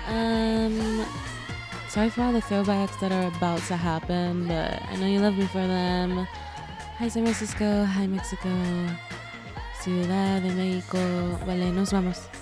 Um, 0.07 1.05
sorry 1.89 2.09
for 2.09 2.21
all 2.21 2.31
the 2.31 2.39
throwbacks 2.39 2.97
that 3.01 3.11
are 3.11 3.27
about 3.27 3.59
to 3.63 3.75
happen, 3.75 4.47
but 4.47 4.81
I 4.83 4.95
know 4.95 5.05
you 5.05 5.19
love 5.19 5.37
me 5.37 5.45
for 5.47 5.67
them. 5.67 6.25
Hi 6.97 7.09
San 7.09 7.23
Francisco, 7.23 7.83
hi 7.83 8.07
Mexico, 8.07 8.47
Ciudad 9.81 10.41
de 10.43 10.53
Mexico. 10.53 11.37
Vale, 11.45 11.73
nos 11.73 11.91
vamos. 11.91 12.32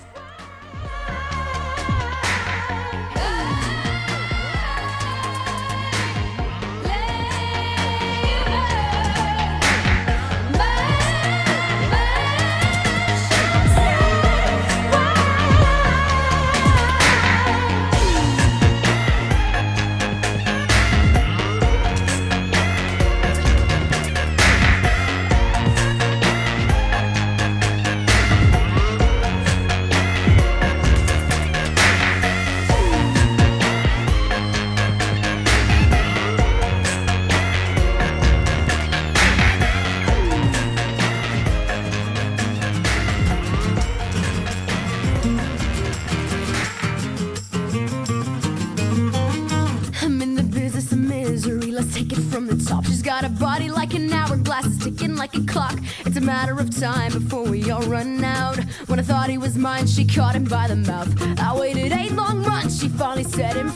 She 59.94 60.06
caught 60.06 60.34
him 60.34 60.44
by 60.44 60.68
the 60.68 60.76
mouth. 60.76 61.10
I 61.38 61.54
waited 61.54 61.92
eight 61.92 62.12
long 62.12 62.40
months. 62.40 62.80
She 62.80 62.88
finally 62.88 63.24
set 63.24 63.56
him 63.56 63.71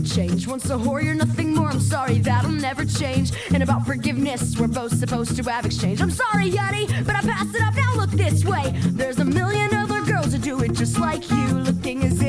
never 0.00 0.14
change. 0.14 0.46
Once 0.46 0.70
a 0.70 0.74
whore, 0.74 1.02
you're 1.02 1.14
nothing 1.14 1.54
more. 1.54 1.68
I'm 1.68 1.80
sorry, 1.80 2.18
that'll 2.18 2.50
never 2.50 2.84
change. 2.84 3.32
And 3.52 3.62
about 3.62 3.86
forgiveness, 3.86 4.58
we're 4.58 4.68
both 4.68 4.94
supposed 4.94 5.36
to 5.36 5.50
have 5.50 5.66
exchange. 5.66 6.00
I'm 6.00 6.10
sorry, 6.10 6.50
Yeti, 6.50 7.04
but 7.06 7.16
I 7.16 7.20
passed 7.20 7.54
it 7.54 7.62
up. 7.62 7.74
Now 7.74 7.94
look 7.96 8.10
this 8.10 8.44
way. 8.44 8.72
There's 8.92 9.18
a 9.18 9.24
million 9.24 9.74
other 9.74 10.00
girls 10.02 10.32
who 10.32 10.38
do 10.38 10.60
it 10.62 10.72
just 10.72 10.98
like 10.98 11.28
you. 11.30 11.46
Looking 11.48 12.04
as 12.04 12.19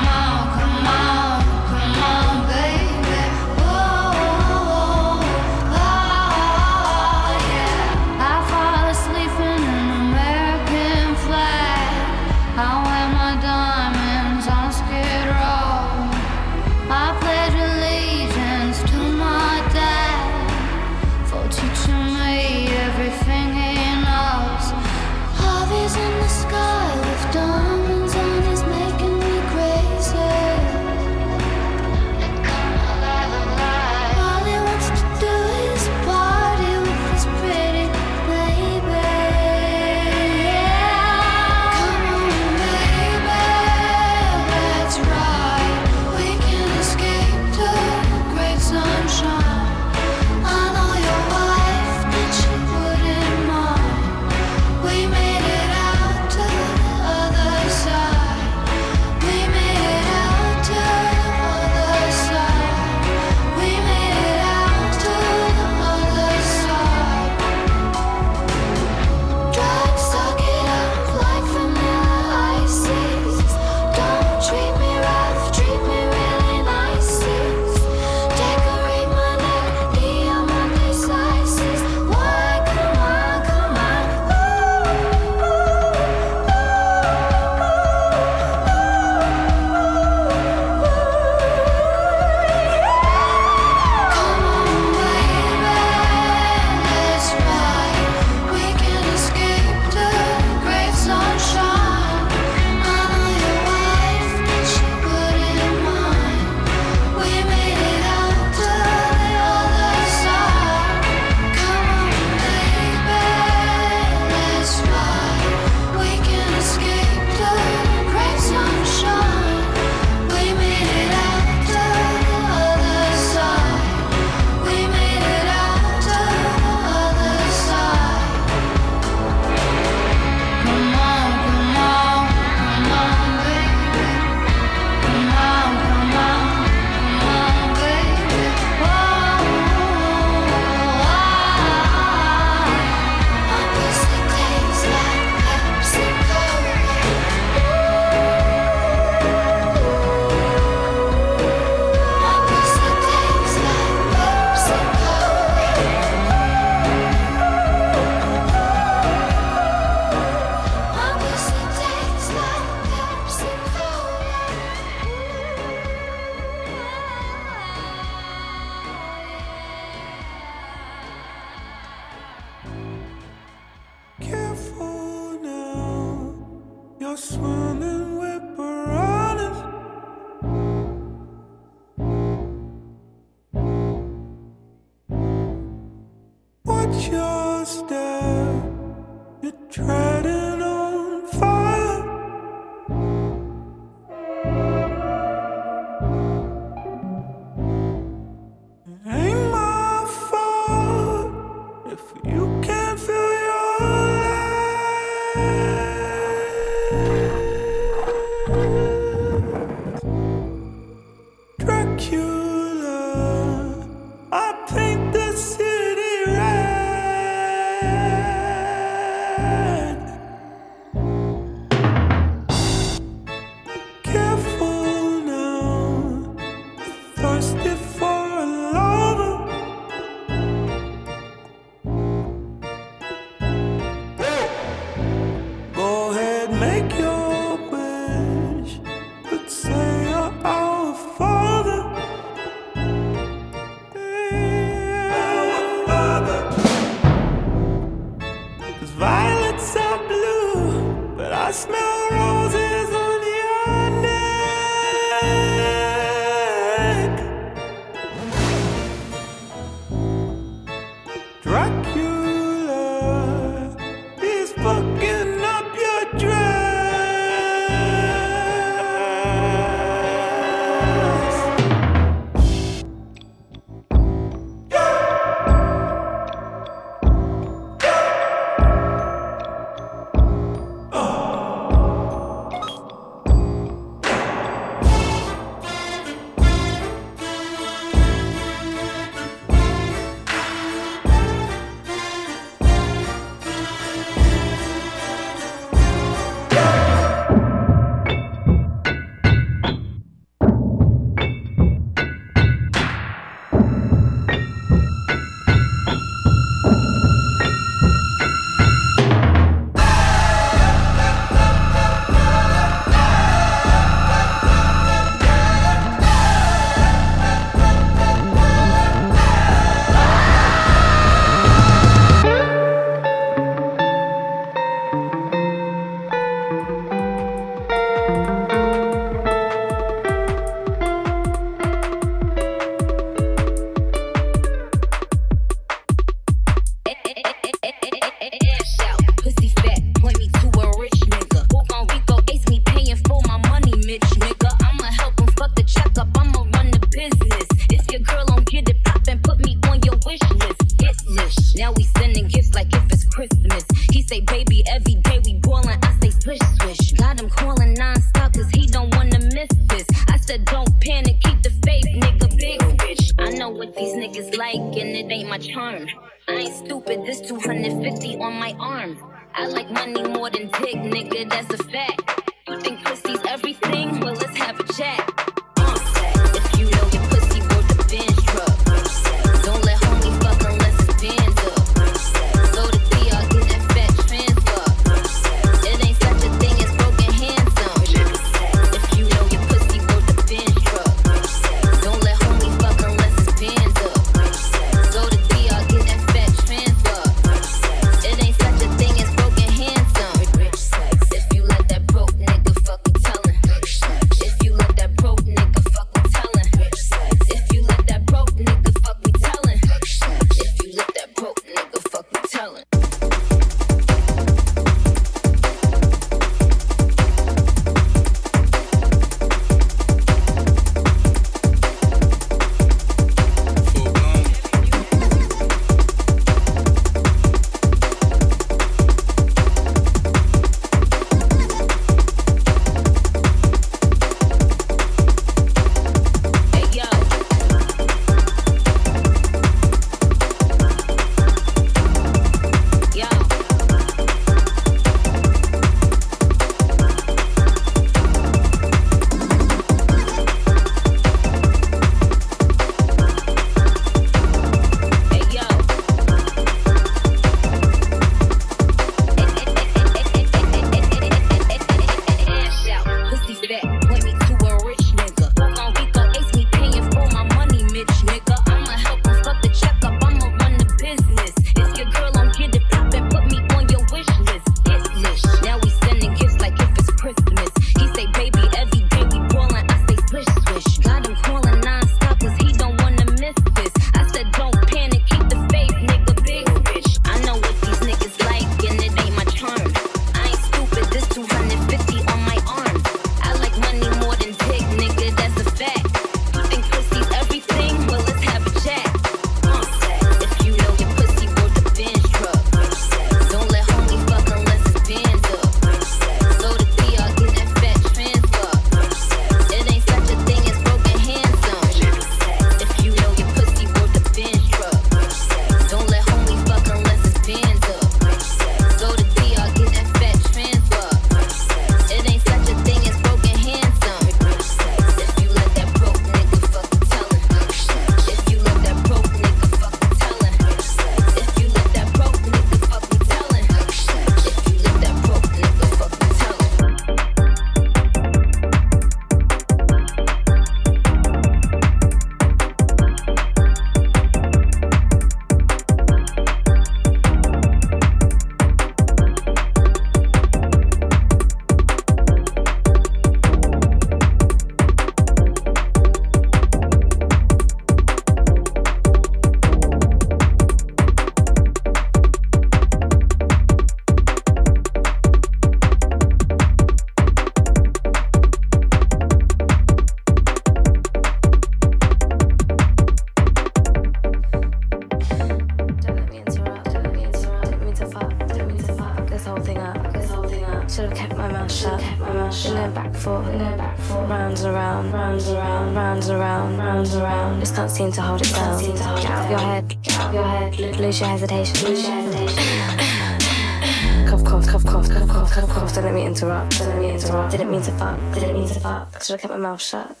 mouth 599.51 599.61
shut. 599.61 600.00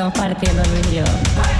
estamos 0.00 0.14
partiendo 0.14 0.62
Luis 0.70 0.86
y. 0.86 1.59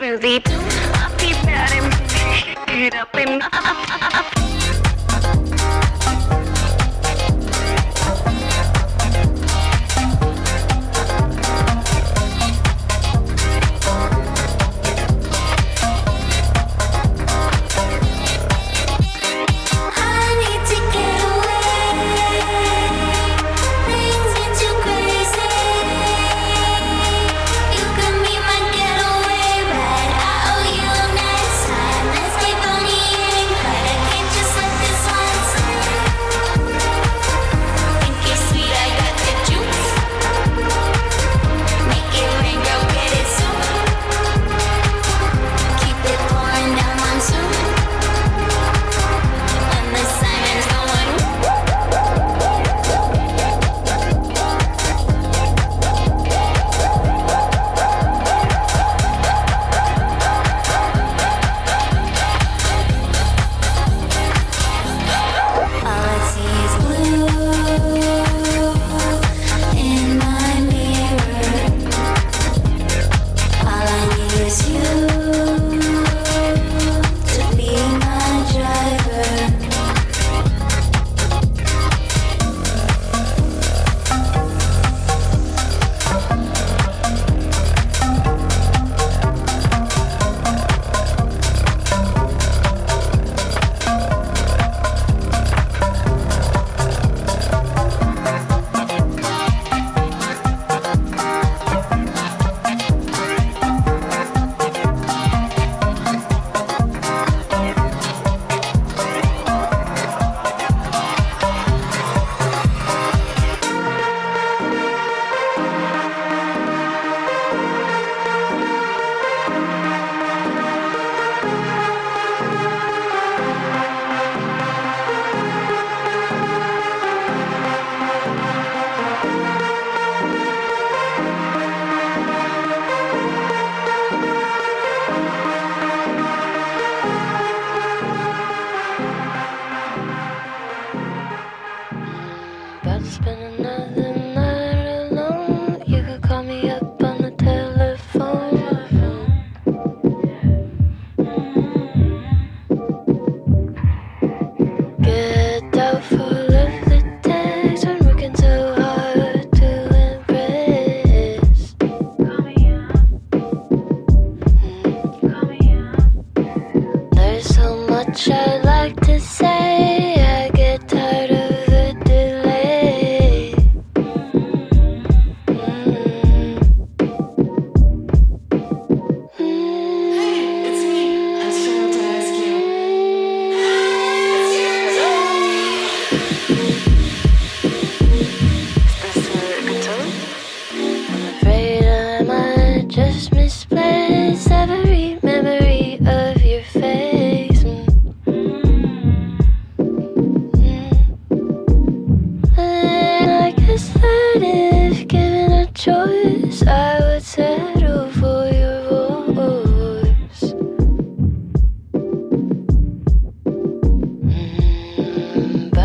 it 0.00 0.91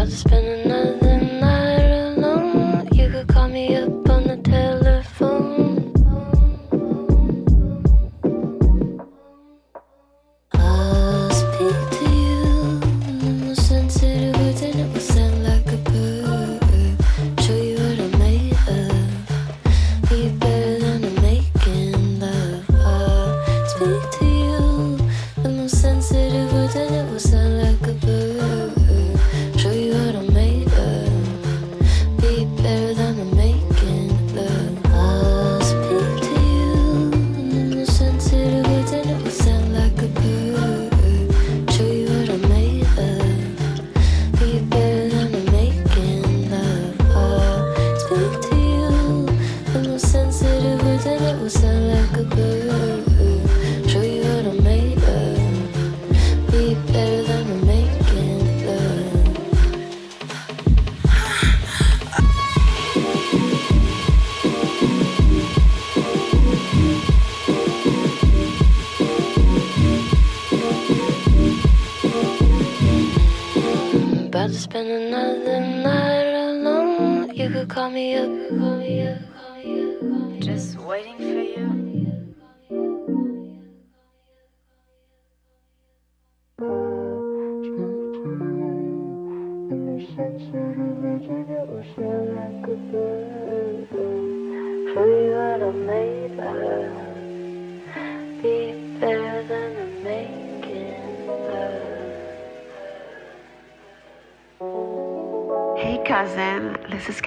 just 0.09 0.21
spending 0.21 0.66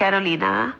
Carolina. 0.01 0.70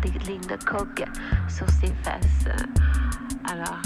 des 0.00 0.18
lignes 0.26 0.46
de 0.46 0.56
coke 0.64 1.04
sur 1.48 1.68
ses 1.68 1.92
fesses. 2.02 2.46
Euh, 2.46 3.50
alors, 3.50 3.80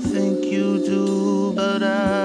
think 0.00 0.44
you 0.44 0.78
do, 0.84 1.52
but 1.54 1.82
I 1.82 2.19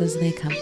as 0.00 0.18
they 0.18 0.32
come. 0.32 0.52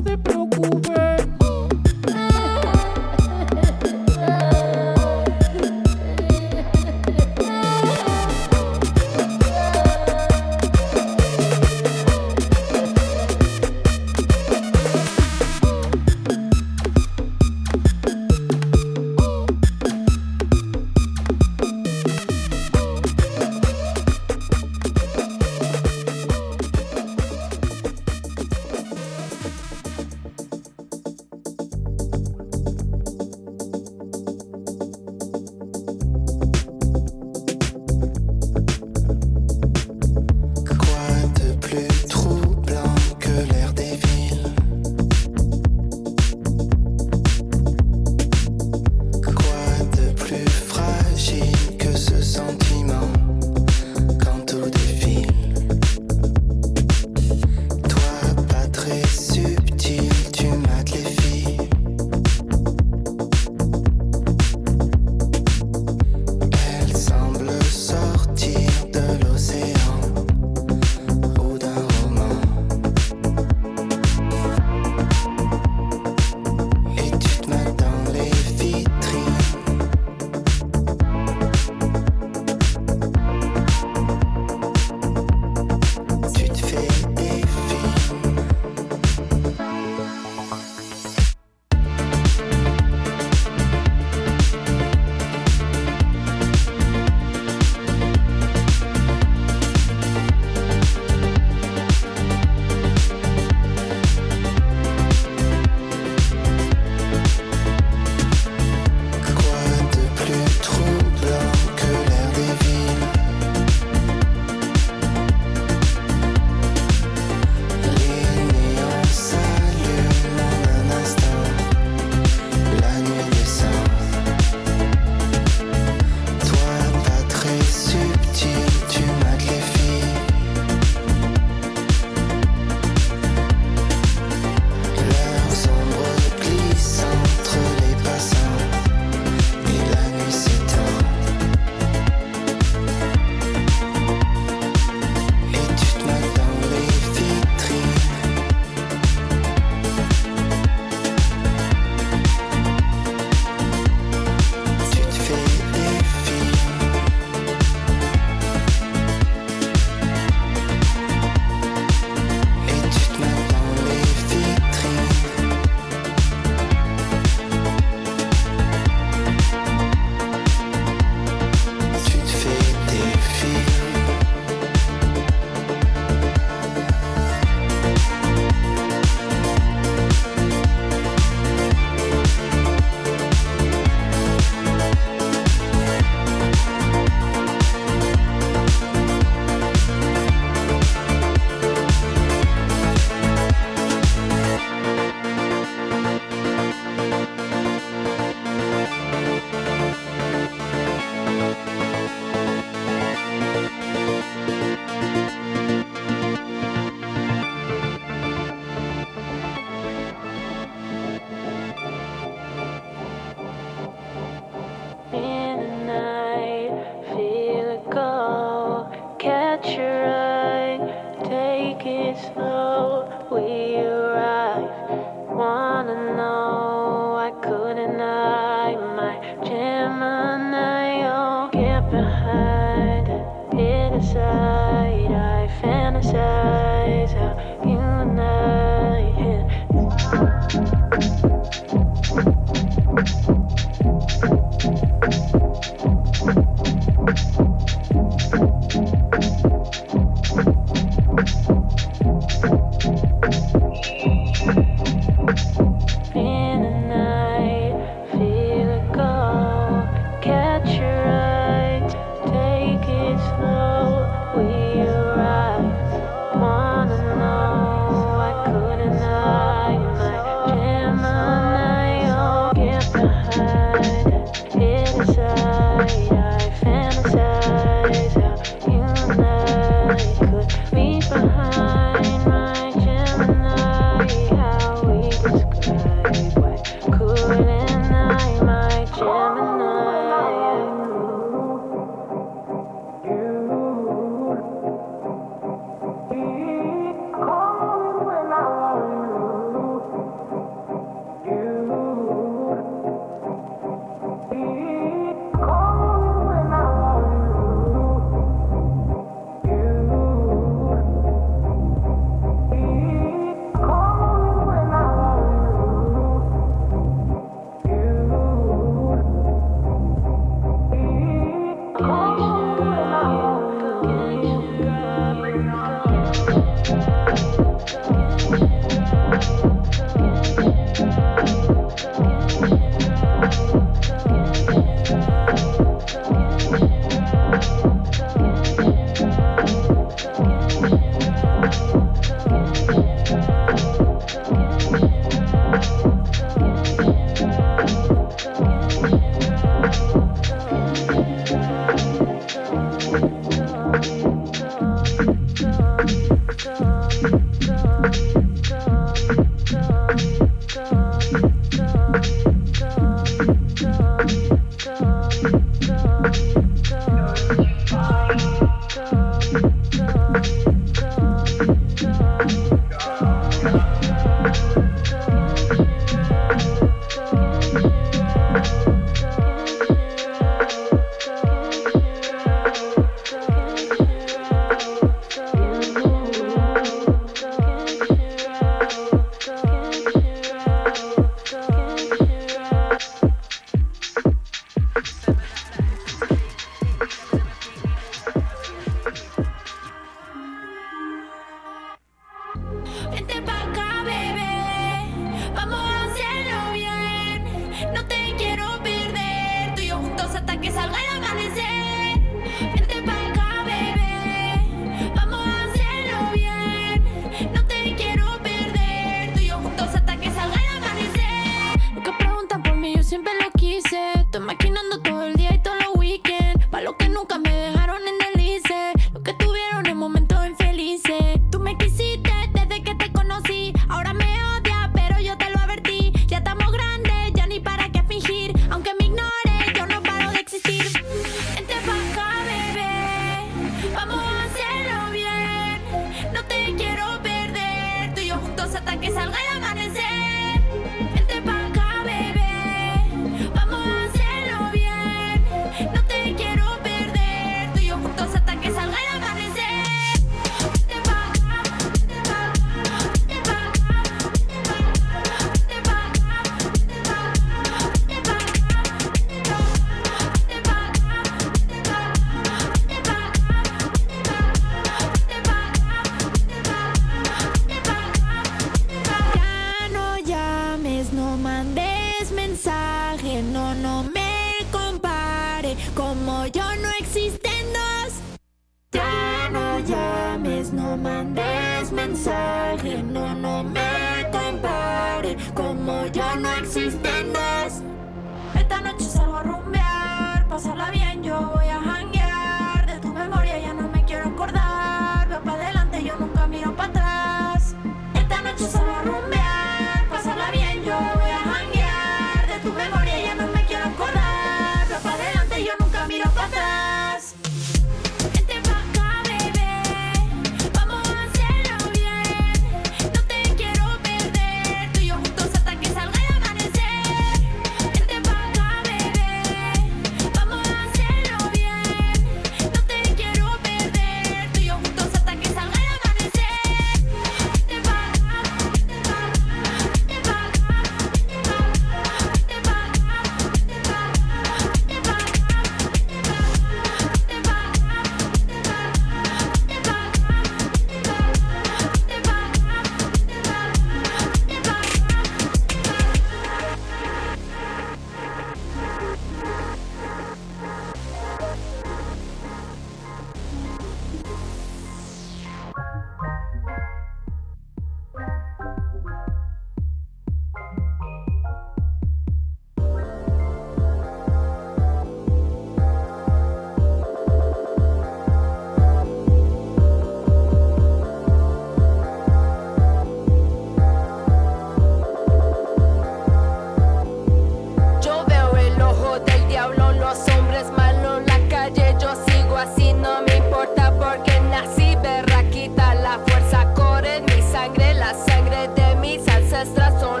Ancestras 599.41 599.81
son 599.81 600.00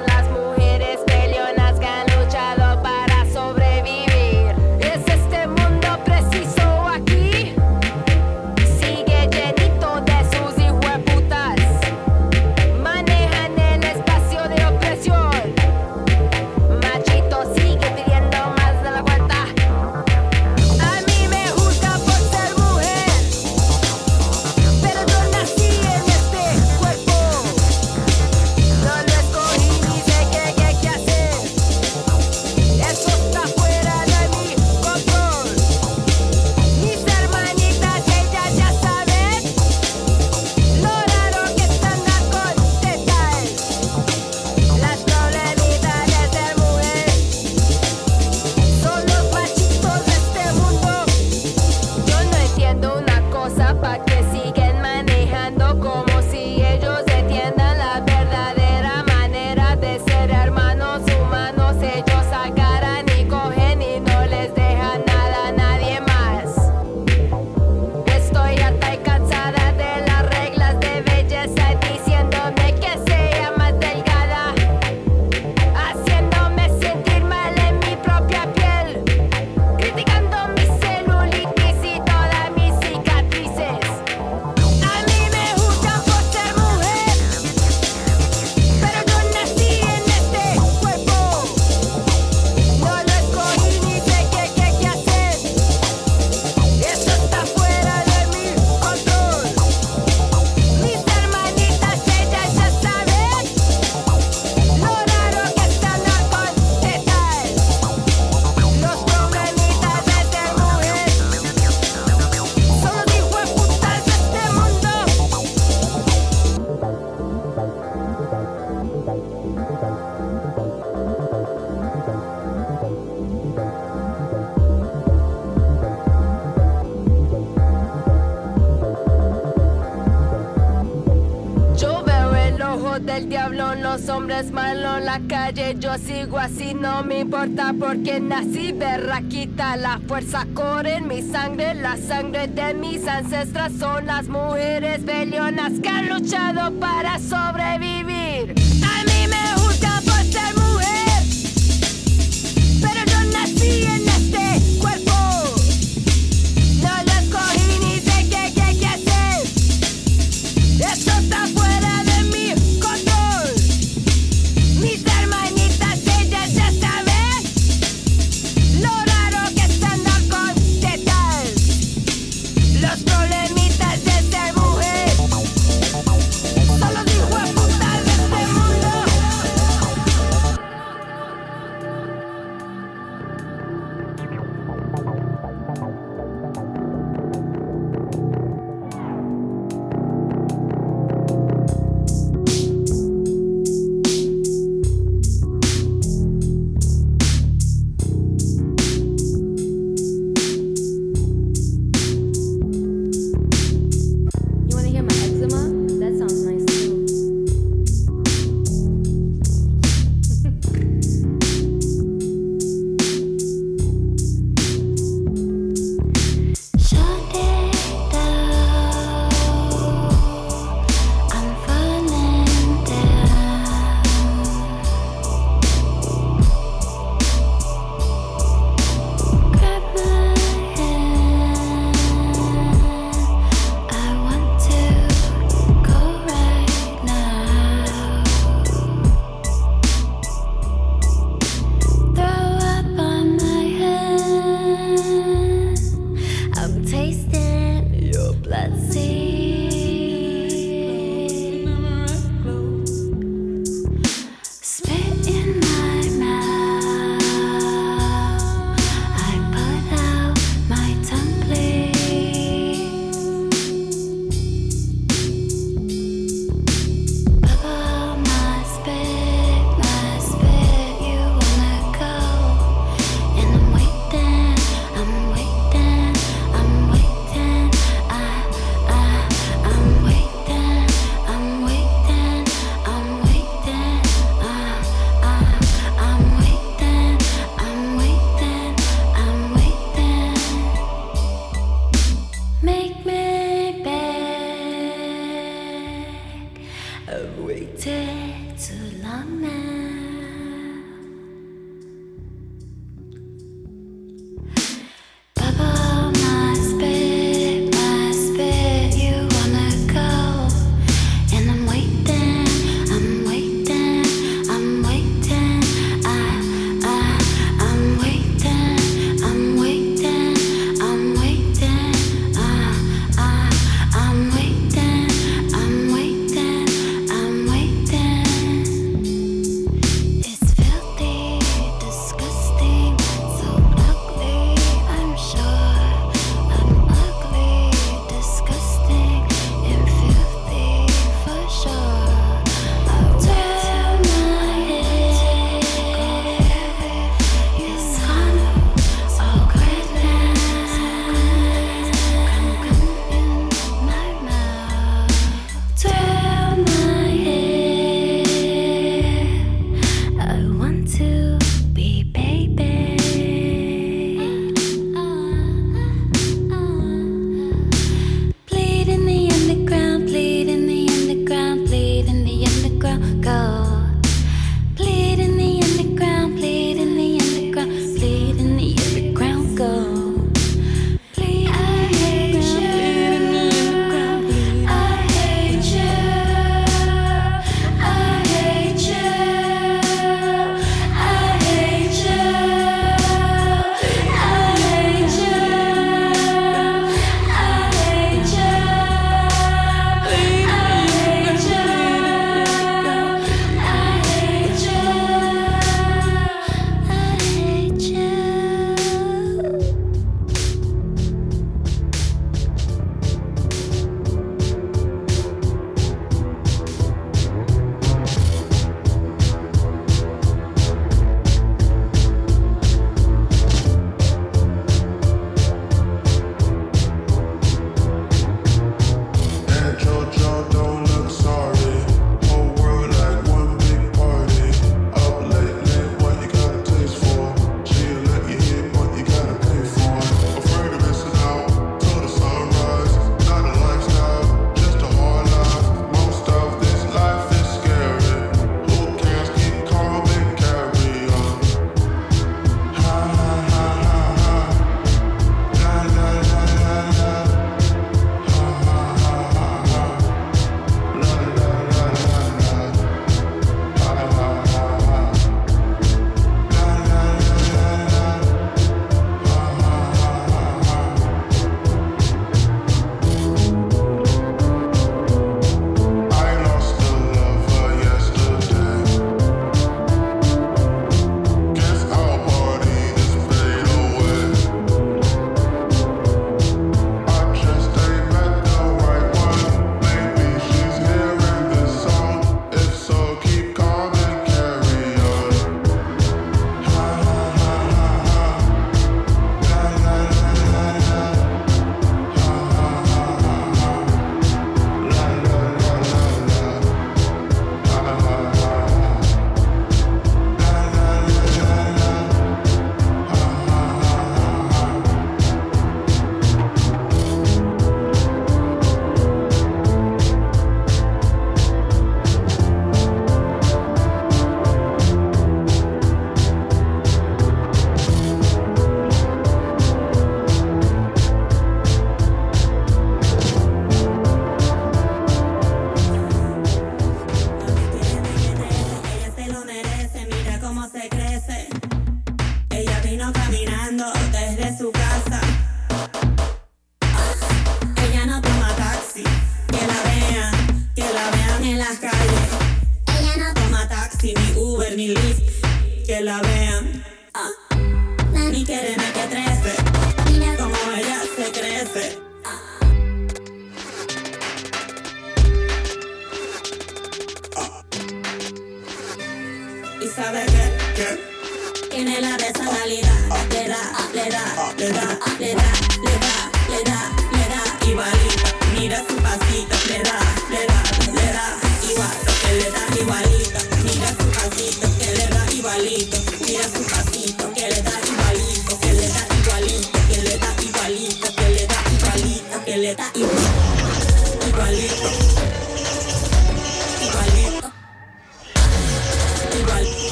yo 135.53 135.97
sigo 135.97 136.37
así, 136.37 136.73
no 136.73 137.03
me 137.03 137.19
importa 137.19 137.73
porque 137.77 138.19
nací 138.19 138.71
berraquita. 138.71 139.75
La 139.75 139.99
fuerza 140.07 140.45
corre 140.53 140.95
en 140.95 141.07
mi 141.07 141.21
sangre, 141.21 141.73
la 141.73 141.97
sangre 141.97 142.47
de 142.47 142.73
mis 142.73 143.05
ancestras 143.07 143.73
son 143.73 144.05
las 144.05 144.27
mujeres 144.29 145.03
bellonas 145.03 145.73
que 145.81 145.89
han 145.89 146.09
luchado 146.09 146.71
para 146.79 147.19
sobrevivir. 147.19 148.00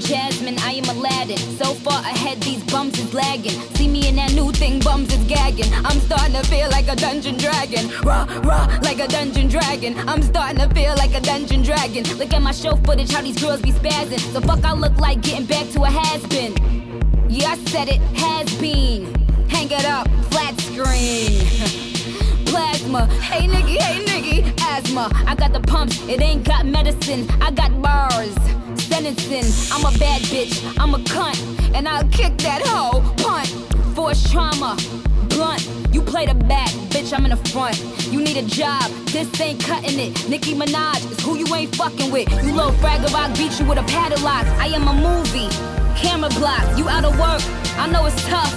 Jasmine, 0.00 0.58
I 0.60 0.72
am 0.72 0.84
Aladdin. 0.96 1.38
So 1.58 1.74
far 1.74 2.00
ahead, 2.00 2.40
these 2.40 2.62
bums 2.64 2.98
is 2.98 3.12
lagging. 3.12 3.52
See 3.76 3.88
me 3.88 4.08
in 4.08 4.16
that 4.16 4.32
new 4.32 4.50
thing, 4.52 4.80
bums 4.80 5.12
is 5.12 5.24
gagging. 5.24 5.72
I'm 5.84 6.00
starting 6.00 6.34
to 6.34 6.42
feel 6.48 6.68
like 6.70 6.88
a 6.88 6.96
dungeon 6.96 7.36
dragon. 7.36 7.90
Raw, 8.02 8.24
raw, 8.42 8.66
like 8.82 9.00
a 9.00 9.08
dungeon 9.08 9.48
dragon. 9.48 9.96
I'm 10.08 10.22
starting 10.22 10.58
to 10.58 10.68
feel 10.74 10.94
like 10.96 11.14
a 11.14 11.20
dungeon 11.20 11.62
dragon. 11.62 12.04
Look 12.18 12.32
at 12.32 12.42
my 12.42 12.52
show 12.52 12.76
footage, 12.76 13.12
how 13.12 13.22
these 13.22 13.40
girls 13.40 13.60
be 13.60 13.72
spazzing. 13.72 14.20
So 14.32 14.40
fuck, 14.40 14.64
I 14.64 14.72
look 14.72 14.98
like 14.98 15.20
getting 15.20 15.46
back 15.46 15.68
to 15.70 15.82
a 15.82 15.90
has 15.90 16.26
been. 16.26 16.54
Yeah, 17.28 17.50
I 17.50 17.56
said 17.66 17.88
it, 17.88 18.00
has 18.16 18.52
been. 18.58 19.14
Hang 19.48 19.70
it 19.70 19.84
up, 19.84 20.08
flat 20.30 20.58
screen. 20.60 21.86
plasma. 22.50 23.06
Hey 23.22 23.46
nigga, 23.46 23.80
hey 23.80 24.04
nigga, 24.04 24.60
asthma. 24.60 25.10
I 25.26 25.34
got 25.36 25.52
the 25.52 25.60
pumps, 25.60 26.00
it 26.08 26.20
ain't 26.20 26.44
got 26.44 26.66
medicine. 26.66 27.30
I 27.40 27.50
got 27.52 27.70
bars, 27.80 28.34
I'm 29.00 29.06
a 29.06 29.98
bad 29.98 30.20
bitch, 30.28 30.62
I'm 30.78 30.94
a 30.94 30.98
cunt, 30.98 31.74
and 31.74 31.88
I'll 31.88 32.06
kick 32.08 32.36
that 32.38 32.60
hoe. 32.66 33.00
Punt, 33.16 33.48
force 33.96 34.30
trauma, 34.30 34.76
blunt. 35.30 35.66
You 35.90 36.02
play 36.02 36.26
the 36.26 36.34
back, 36.34 36.68
bitch, 36.92 37.16
I'm 37.16 37.24
in 37.24 37.30
the 37.30 37.48
front. 37.48 37.82
You 38.12 38.20
need 38.20 38.36
a 38.36 38.42
job, 38.42 38.90
this 39.06 39.40
ain't 39.40 39.64
cutting 39.64 39.98
it. 39.98 40.28
Nicki 40.28 40.54
Minaj 40.54 41.10
is 41.10 41.18
who 41.20 41.38
you 41.38 41.46
ain't 41.54 41.74
fucking 41.76 42.12
with. 42.12 42.30
You 42.44 42.52
little 42.52 42.72
fraggle 42.72 43.10
rock, 43.14 43.34
beat 43.38 43.58
you 43.58 43.64
with 43.64 43.78
a 43.78 43.84
padlock. 43.84 44.44
I 44.60 44.66
am 44.66 44.86
a 44.86 44.92
movie, 44.92 45.48
camera 45.96 46.28
block. 46.36 46.60
You 46.76 46.86
out 46.90 47.06
of 47.06 47.18
work, 47.18 47.40
I 47.78 47.88
know 47.90 48.04
it's 48.04 48.22
tough, 48.28 48.54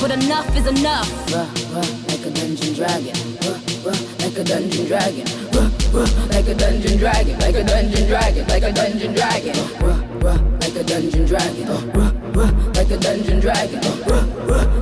but 0.00 0.12
enough 0.12 0.56
is 0.56 0.68
enough. 0.68 1.10
Ruh, 1.34 1.48
ruh, 1.74 1.82
like 2.06 2.24
a 2.24 2.30
dungeon 2.30 2.74
dragon. 2.74 3.16
Ruh, 3.42 3.90
ruh, 3.90 3.98
like 4.20 4.38
a 4.38 4.44
dungeon 4.44 4.86
dragon. 4.86 5.41
Like 5.92 6.48
a 6.48 6.54
dungeon 6.54 6.96
dragon. 6.96 7.38
Like 7.38 7.54
a 7.54 7.64
dungeon 7.64 8.06
dragon. 8.06 8.46
Like 8.48 8.62
a 8.62 8.72
dungeon 8.72 9.12
dragon. 9.12 9.54
Like 10.58 10.74
a 10.74 10.84
dungeon 10.84 11.26
dragon. 11.26 11.66
Like 12.72 12.90
a 12.90 12.96
dungeon 12.98 13.40
dragon. 13.40 13.80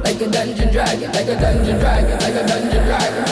Like 0.04 0.20
a 0.20 0.28
dungeon 0.30 0.70
dragon. 0.70 1.12
Like 1.12 1.26
a 1.26 1.40
dungeon 1.40 1.78
dragon. 1.80 2.18
Like 2.20 2.34
a 2.34 2.46
dungeon 2.46 2.84
dragon. 2.84 3.24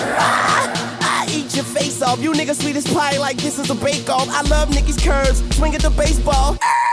I 1.00 1.26
eat 1.30 1.54
your 1.54 1.64
face 1.64 2.02
off. 2.02 2.20
You 2.20 2.32
niggas 2.32 2.60
sweet 2.60 2.74
as 2.74 2.84
pie 2.84 3.16
like 3.18 3.36
this 3.36 3.60
is 3.60 3.70
a 3.70 3.76
bake 3.76 4.10
off. 4.10 4.28
I 4.28 4.42
love 4.48 4.70
Nicki's 4.70 4.98
curves. 4.98 5.38
Swing 5.56 5.72
at 5.76 5.80
the 5.80 5.90
baseball. 5.90 6.58
I 6.60 6.87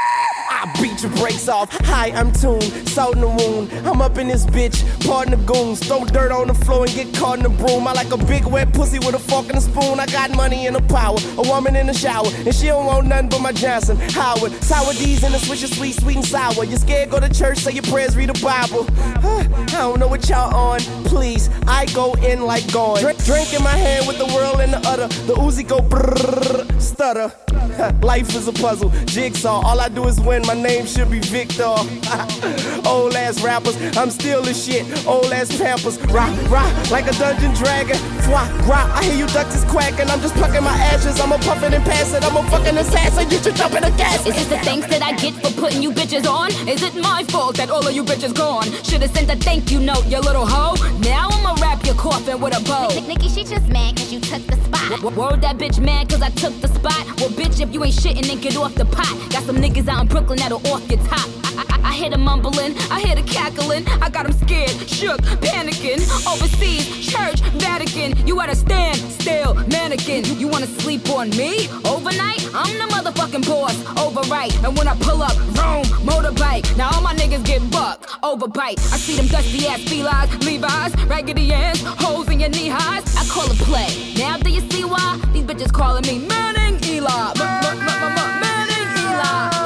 beat 0.82 1.02
your 1.02 1.12
brakes 1.14 1.48
off. 1.48 1.70
Hi, 1.86 2.12
I'm 2.12 2.32
Toon, 2.32 2.62
salt 2.88 3.16
in 3.16 3.22
the 3.22 3.28
wound. 3.28 3.72
I'm 3.88 4.02
up 4.02 4.18
in 4.18 4.28
this 4.28 4.46
bitch, 4.46 4.84
pardon 5.06 5.38
the 5.38 5.46
goons. 5.46 5.80
Throw 5.86 6.06
dirt 6.06 6.32
on 6.32 6.48
the 6.48 6.54
floor 6.54 6.86
and 6.86 6.94
get 6.94 7.14
caught 7.14 7.38
in 7.38 7.44
the 7.44 7.50
broom. 7.50 7.88
I 7.88 7.94
like 7.94 8.12
a 8.12 8.18
big 8.18 8.46
wet 8.46 8.74
pussy 8.74 9.00
with 9.00 9.16
a 9.16 9.20
fork 9.20 9.48
and 9.50 9.58
a 9.58 9.62
spoon. 9.62 10.00
I 10.00 10.06
got 10.08 10.32
money 10.36 10.68
and 10.68 10.76
a 10.76 10.82
power. 10.82 11.18
A 11.38 11.42
woman 11.42 11.76
in 11.76 11.88
the 11.88 11.94
shower, 11.94 12.28
and 12.46 12.54
she 12.54 12.68
don't 12.68 12.86
want 12.86 13.08
nothing 13.08 13.30
but 13.30 13.42
my 13.42 13.52
Johnson. 13.52 13.98
Howard, 14.12 14.52
sour 14.64 14.94
D's 14.94 15.24
in 15.24 15.32
the 15.32 15.38
swisher, 15.38 15.74
sweet, 15.74 15.96
sweet 15.96 16.18
and 16.18 16.26
sour. 16.26 16.64
You 16.64 16.78
scared? 16.78 17.10
Go 17.10 17.20
to 17.20 17.30
church, 17.30 17.60
say 17.60 17.74
your 17.74 17.84
prayers, 17.84 18.16
read 18.16 18.30
the 18.30 18.40
Bible. 18.42 18.88
Huh, 19.22 19.44
I 19.56 19.66
don't 19.66 20.00
know 20.00 20.08
what 20.08 20.28
y'all 20.30 20.54
on. 20.54 20.80
Please, 21.06 21.50
I 21.68 21.86
go 21.88 22.14
in 22.16 22.44
like 22.44 22.72
gone. 22.72 23.00
Drink, 23.00 23.24
drink 23.26 23.54
in 23.54 23.64
my 23.64 23.76
hand 23.76 24.08
with 24.08 24.18
the 24.18 24.28
world 24.28 24.60
in 24.62 24.72
the 24.72 24.78
udder. 24.88 25.08
The 25.08 25.34
Uzi 25.34 25.68
go 25.68 25.80
brrrr, 25.80 26.82
stutter. 26.82 27.32
Life 28.02 28.36
is 28.36 28.48
a 28.48 28.54
puzzle, 28.54 28.90
jigsaw. 29.06 29.62
All 29.66 29.80
I 29.80 29.90
do 29.90 30.08
is 30.08 30.20
win. 30.22 30.42
My 30.46 30.54
name 30.54 30.86
should 30.86 31.10
be 31.10 31.20
Victor. 31.20 31.64
Old 32.88 33.16
ass 33.16 33.42
rappers, 33.44 33.76
I'm 33.98 34.10
still 34.10 34.42
the 34.42 34.54
shit. 34.54 34.86
Old 35.08 35.32
ass 35.34 35.56
pampers, 35.58 35.98
rock, 36.08 36.32
rock 36.50 36.72
like 36.92 37.08
a 37.08 37.14
dungeon 37.14 37.54
dragon. 37.54 37.98
Fwa, 38.26 38.46
grop. 38.64 38.90
I 38.92 39.04
hear 39.04 39.16
you 39.16 39.28
ducks 39.28 39.56
is 39.56 39.64
quacking. 39.66 40.10
I'm 40.10 40.22
just 40.22 40.36
plucking 40.36 40.64
my 40.64 40.74
ashes. 40.92 41.20
I'm 41.20 41.32
a 41.32 41.38
puffin' 41.40 41.74
and 41.74 41.84
pass 41.84 42.14
it. 42.14 42.24
I'm 42.24 42.38
a 42.38 42.50
fucking 42.50 42.78
assassin. 42.78 43.30
You 43.30 43.40
should 43.40 43.56
jump 43.56 43.74
in 43.76 43.82
the 43.84 43.92
gas. 43.98 44.26
Is 44.26 44.36
this 44.36 44.48
the 44.48 44.58
thanks 44.60 44.88
that 44.88 45.02
I 45.02 45.14
get 45.14 45.34
for 45.36 45.52
putting 45.60 45.82
you 45.84 45.92
bitches 45.92 46.26
on? 46.30 46.52
Is 46.68 46.82
it 46.84 46.96
my 46.96 47.24
fault 47.30 47.58
that 47.58 47.70
all 47.70 47.86
of 47.86 47.94
you 47.94 48.04
bitches 48.04 48.34
gone? 48.36 48.66
Should've 48.84 49.12
sent 49.12 49.32
a 49.32 49.36
thank 49.36 49.72
you 49.72 49.80
note, 49.80 50.06
you 50.08 50.20
little 50.20 50.46
hoe. 50.46 50.76
Now 51.00 51.30
I'ma 51.32 51.56
wrap 51.62 51.84
your 51.86 51.96
coffin 51.96 52.40
with 52.40 52.58
a 52.58 52.64
bow. 52.64 52.88
Nicki, 53.08 53.30
she 53.30 53.44
just 53.44 53.68
mad 53.68 53.98
cause 53.98 54.12
you 54.14 54.20
took 54.20 54.46
the 54.48 54.56
spot. 54.64 55.02
W- 55.02 55.20
Word 55.20 55.42
that 55.42 55.58
bitch 55.58 55.80
mad 55.80 56.10
cause 56.10 56.22
I 56.22 56.30
took 56.32 56.54
the 56.62 56.68
spot. 56.68 57.06
Well, 57.20 57.30
bitch, 57.30 57.60
you 57.74 57.84
ain't 57.84 57.96
shitting, 57.96 58.28
then 58.28 58.40
get 58.42 58.58
off 58.58 58.76
the 58.76 58.86
pot. 58.86 59.14
Got 59.32 59.44
some 59.44 59.58
niggas 59.58 59.88
out 59.88 60.02
in 60.02 60.08
Brooklyn 60.08 60.40
that'll 60.40 60.66
off 60.68 60.90
your 60.90 61.00
top. 61.04 61.55
I, 61.58 61.64
I, 61.70 61.90
I 61.90 61.94
hear 61.94 62.10
the 62.10 62.18
mumbling, 62.18 62.76
I 62.92 63.00
hear 63.02 63.16
the 63.16 63.24
cackling. 63.24 63.88
I 64.02 64.10
got 64.10 64.24
them 64.28 64.34
scared, 64.34 64.72
shook, 64.90 65.20
panicking. 65.42 66.02
Overseas, 66.32 66.86
church, 67.06 67.40
Vatican. 67.62 68.16
You 68.28 68.40
at 68.42 68.50
a 68.50 68.56
stand, 68.56 68.98
still, 68.98 69.54
mannequin. 69.68 70.24
You 70.40 70.48
wanna 70.48 70.68
sleep 70.68 71.10
on 71.10 71.30
me? 71.32 71.68
Overnight? 71.86 72.44
I'm 72.54 72.78
the 72.78 72.88
motherfucking 72.94 73.46
boss, 73.48 73.76
overright. 74.00 74.54
And 74.64 74.78
when 74.78 74.88
I 74.88 74.96
pull 75.00 75.22
up, 75.22 75.36
vroom, 75.56 75.84
motorbike. 76.08 76.76
Now 76.78 76.90
all 76.94 77.02
my 77.02 77.14
niggas 77.14 77.44
get 77.46 77.62
buck, 77.72 78.02
overbite. 78.24 78.80
I 78.94 78.98
see 78.98 79.16
them 79.16 79.28
dusty 79.28 79.68
ass 79.68 79.82
felines, 79.84 80.32
Levi's, 80.46 80.94
raggedy 81.06 81.54
ass, 81.54 81.82
holes 82.04 82.30
in 82.30 82.40
your 82.40 82.50
knee 82.50 82.70
highs. 82.70 83.06
I 83.16 83.24
call 83.34 83.50
it 83.50 83.58
play. 83.60 84.14
Now 84.18 84.38
do 84.38 84.50
you 84.52 84.62
see 84.72 84.84
why? 84.84 85.20
These 85.34 85.44
bitches 85.46 85.72
calling 85.72 86.04
me 86.04 86.26
Manning 86.28 86.84
Eli. 86.84 87.10
M- 87.10 87.42
m- 87.42 87.80
m- 87.80 88.40
Manning 88.42 88.90
Eli. 89.04 89.65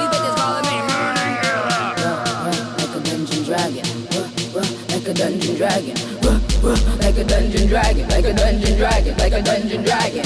like 3.50 5.08
a 5.08 5.14
dungeon 5.14 5.56
dragon, 5.56 5.96
like 7.00 7.18
a 7.18 7.24
dungeon 7.24 7.68
dragon, 7.68 8.08
like 8.10 8.26
a 8.26 8.34
dungeon 8.34 8.78
dragon, 8.78 9.18
like 9.18 9.34
a 9.34 9.42
dungeon 9.42 9.84
dragon, 9.84 10.24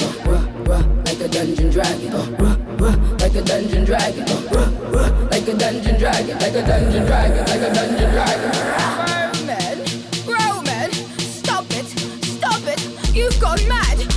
like 1.06 1.20
a 1.20 1.28
dungeon 1.28 1.70
dragon, 1.70 2.10
like 3.18 3.34
a 3.34 3.42
dungeon 3.42 3.84
dragon, 3.84 4.26
like 5.30 5.48
a 5.48 5.56
dungeon 5.56 5.98
dragon, 5.98 6.38
like 6.38 6.54
a 6.54 6.66
dungeon 6.66 7.06
dragon, 7.06 7.46
like 7.46 7.62
a 7.62 7.74
dungeon 7.74 8.10
dragon. 8.10 8.50
Grow 10.26 10.60
men, 10.62 10.92
stop 10.92 11.64
it, 11.70 11.86
stop 11.86 12.60
it, 12.66 13.14
you've 13.14 13.40
gone 13.40 13.66
mad. 13.66 14.13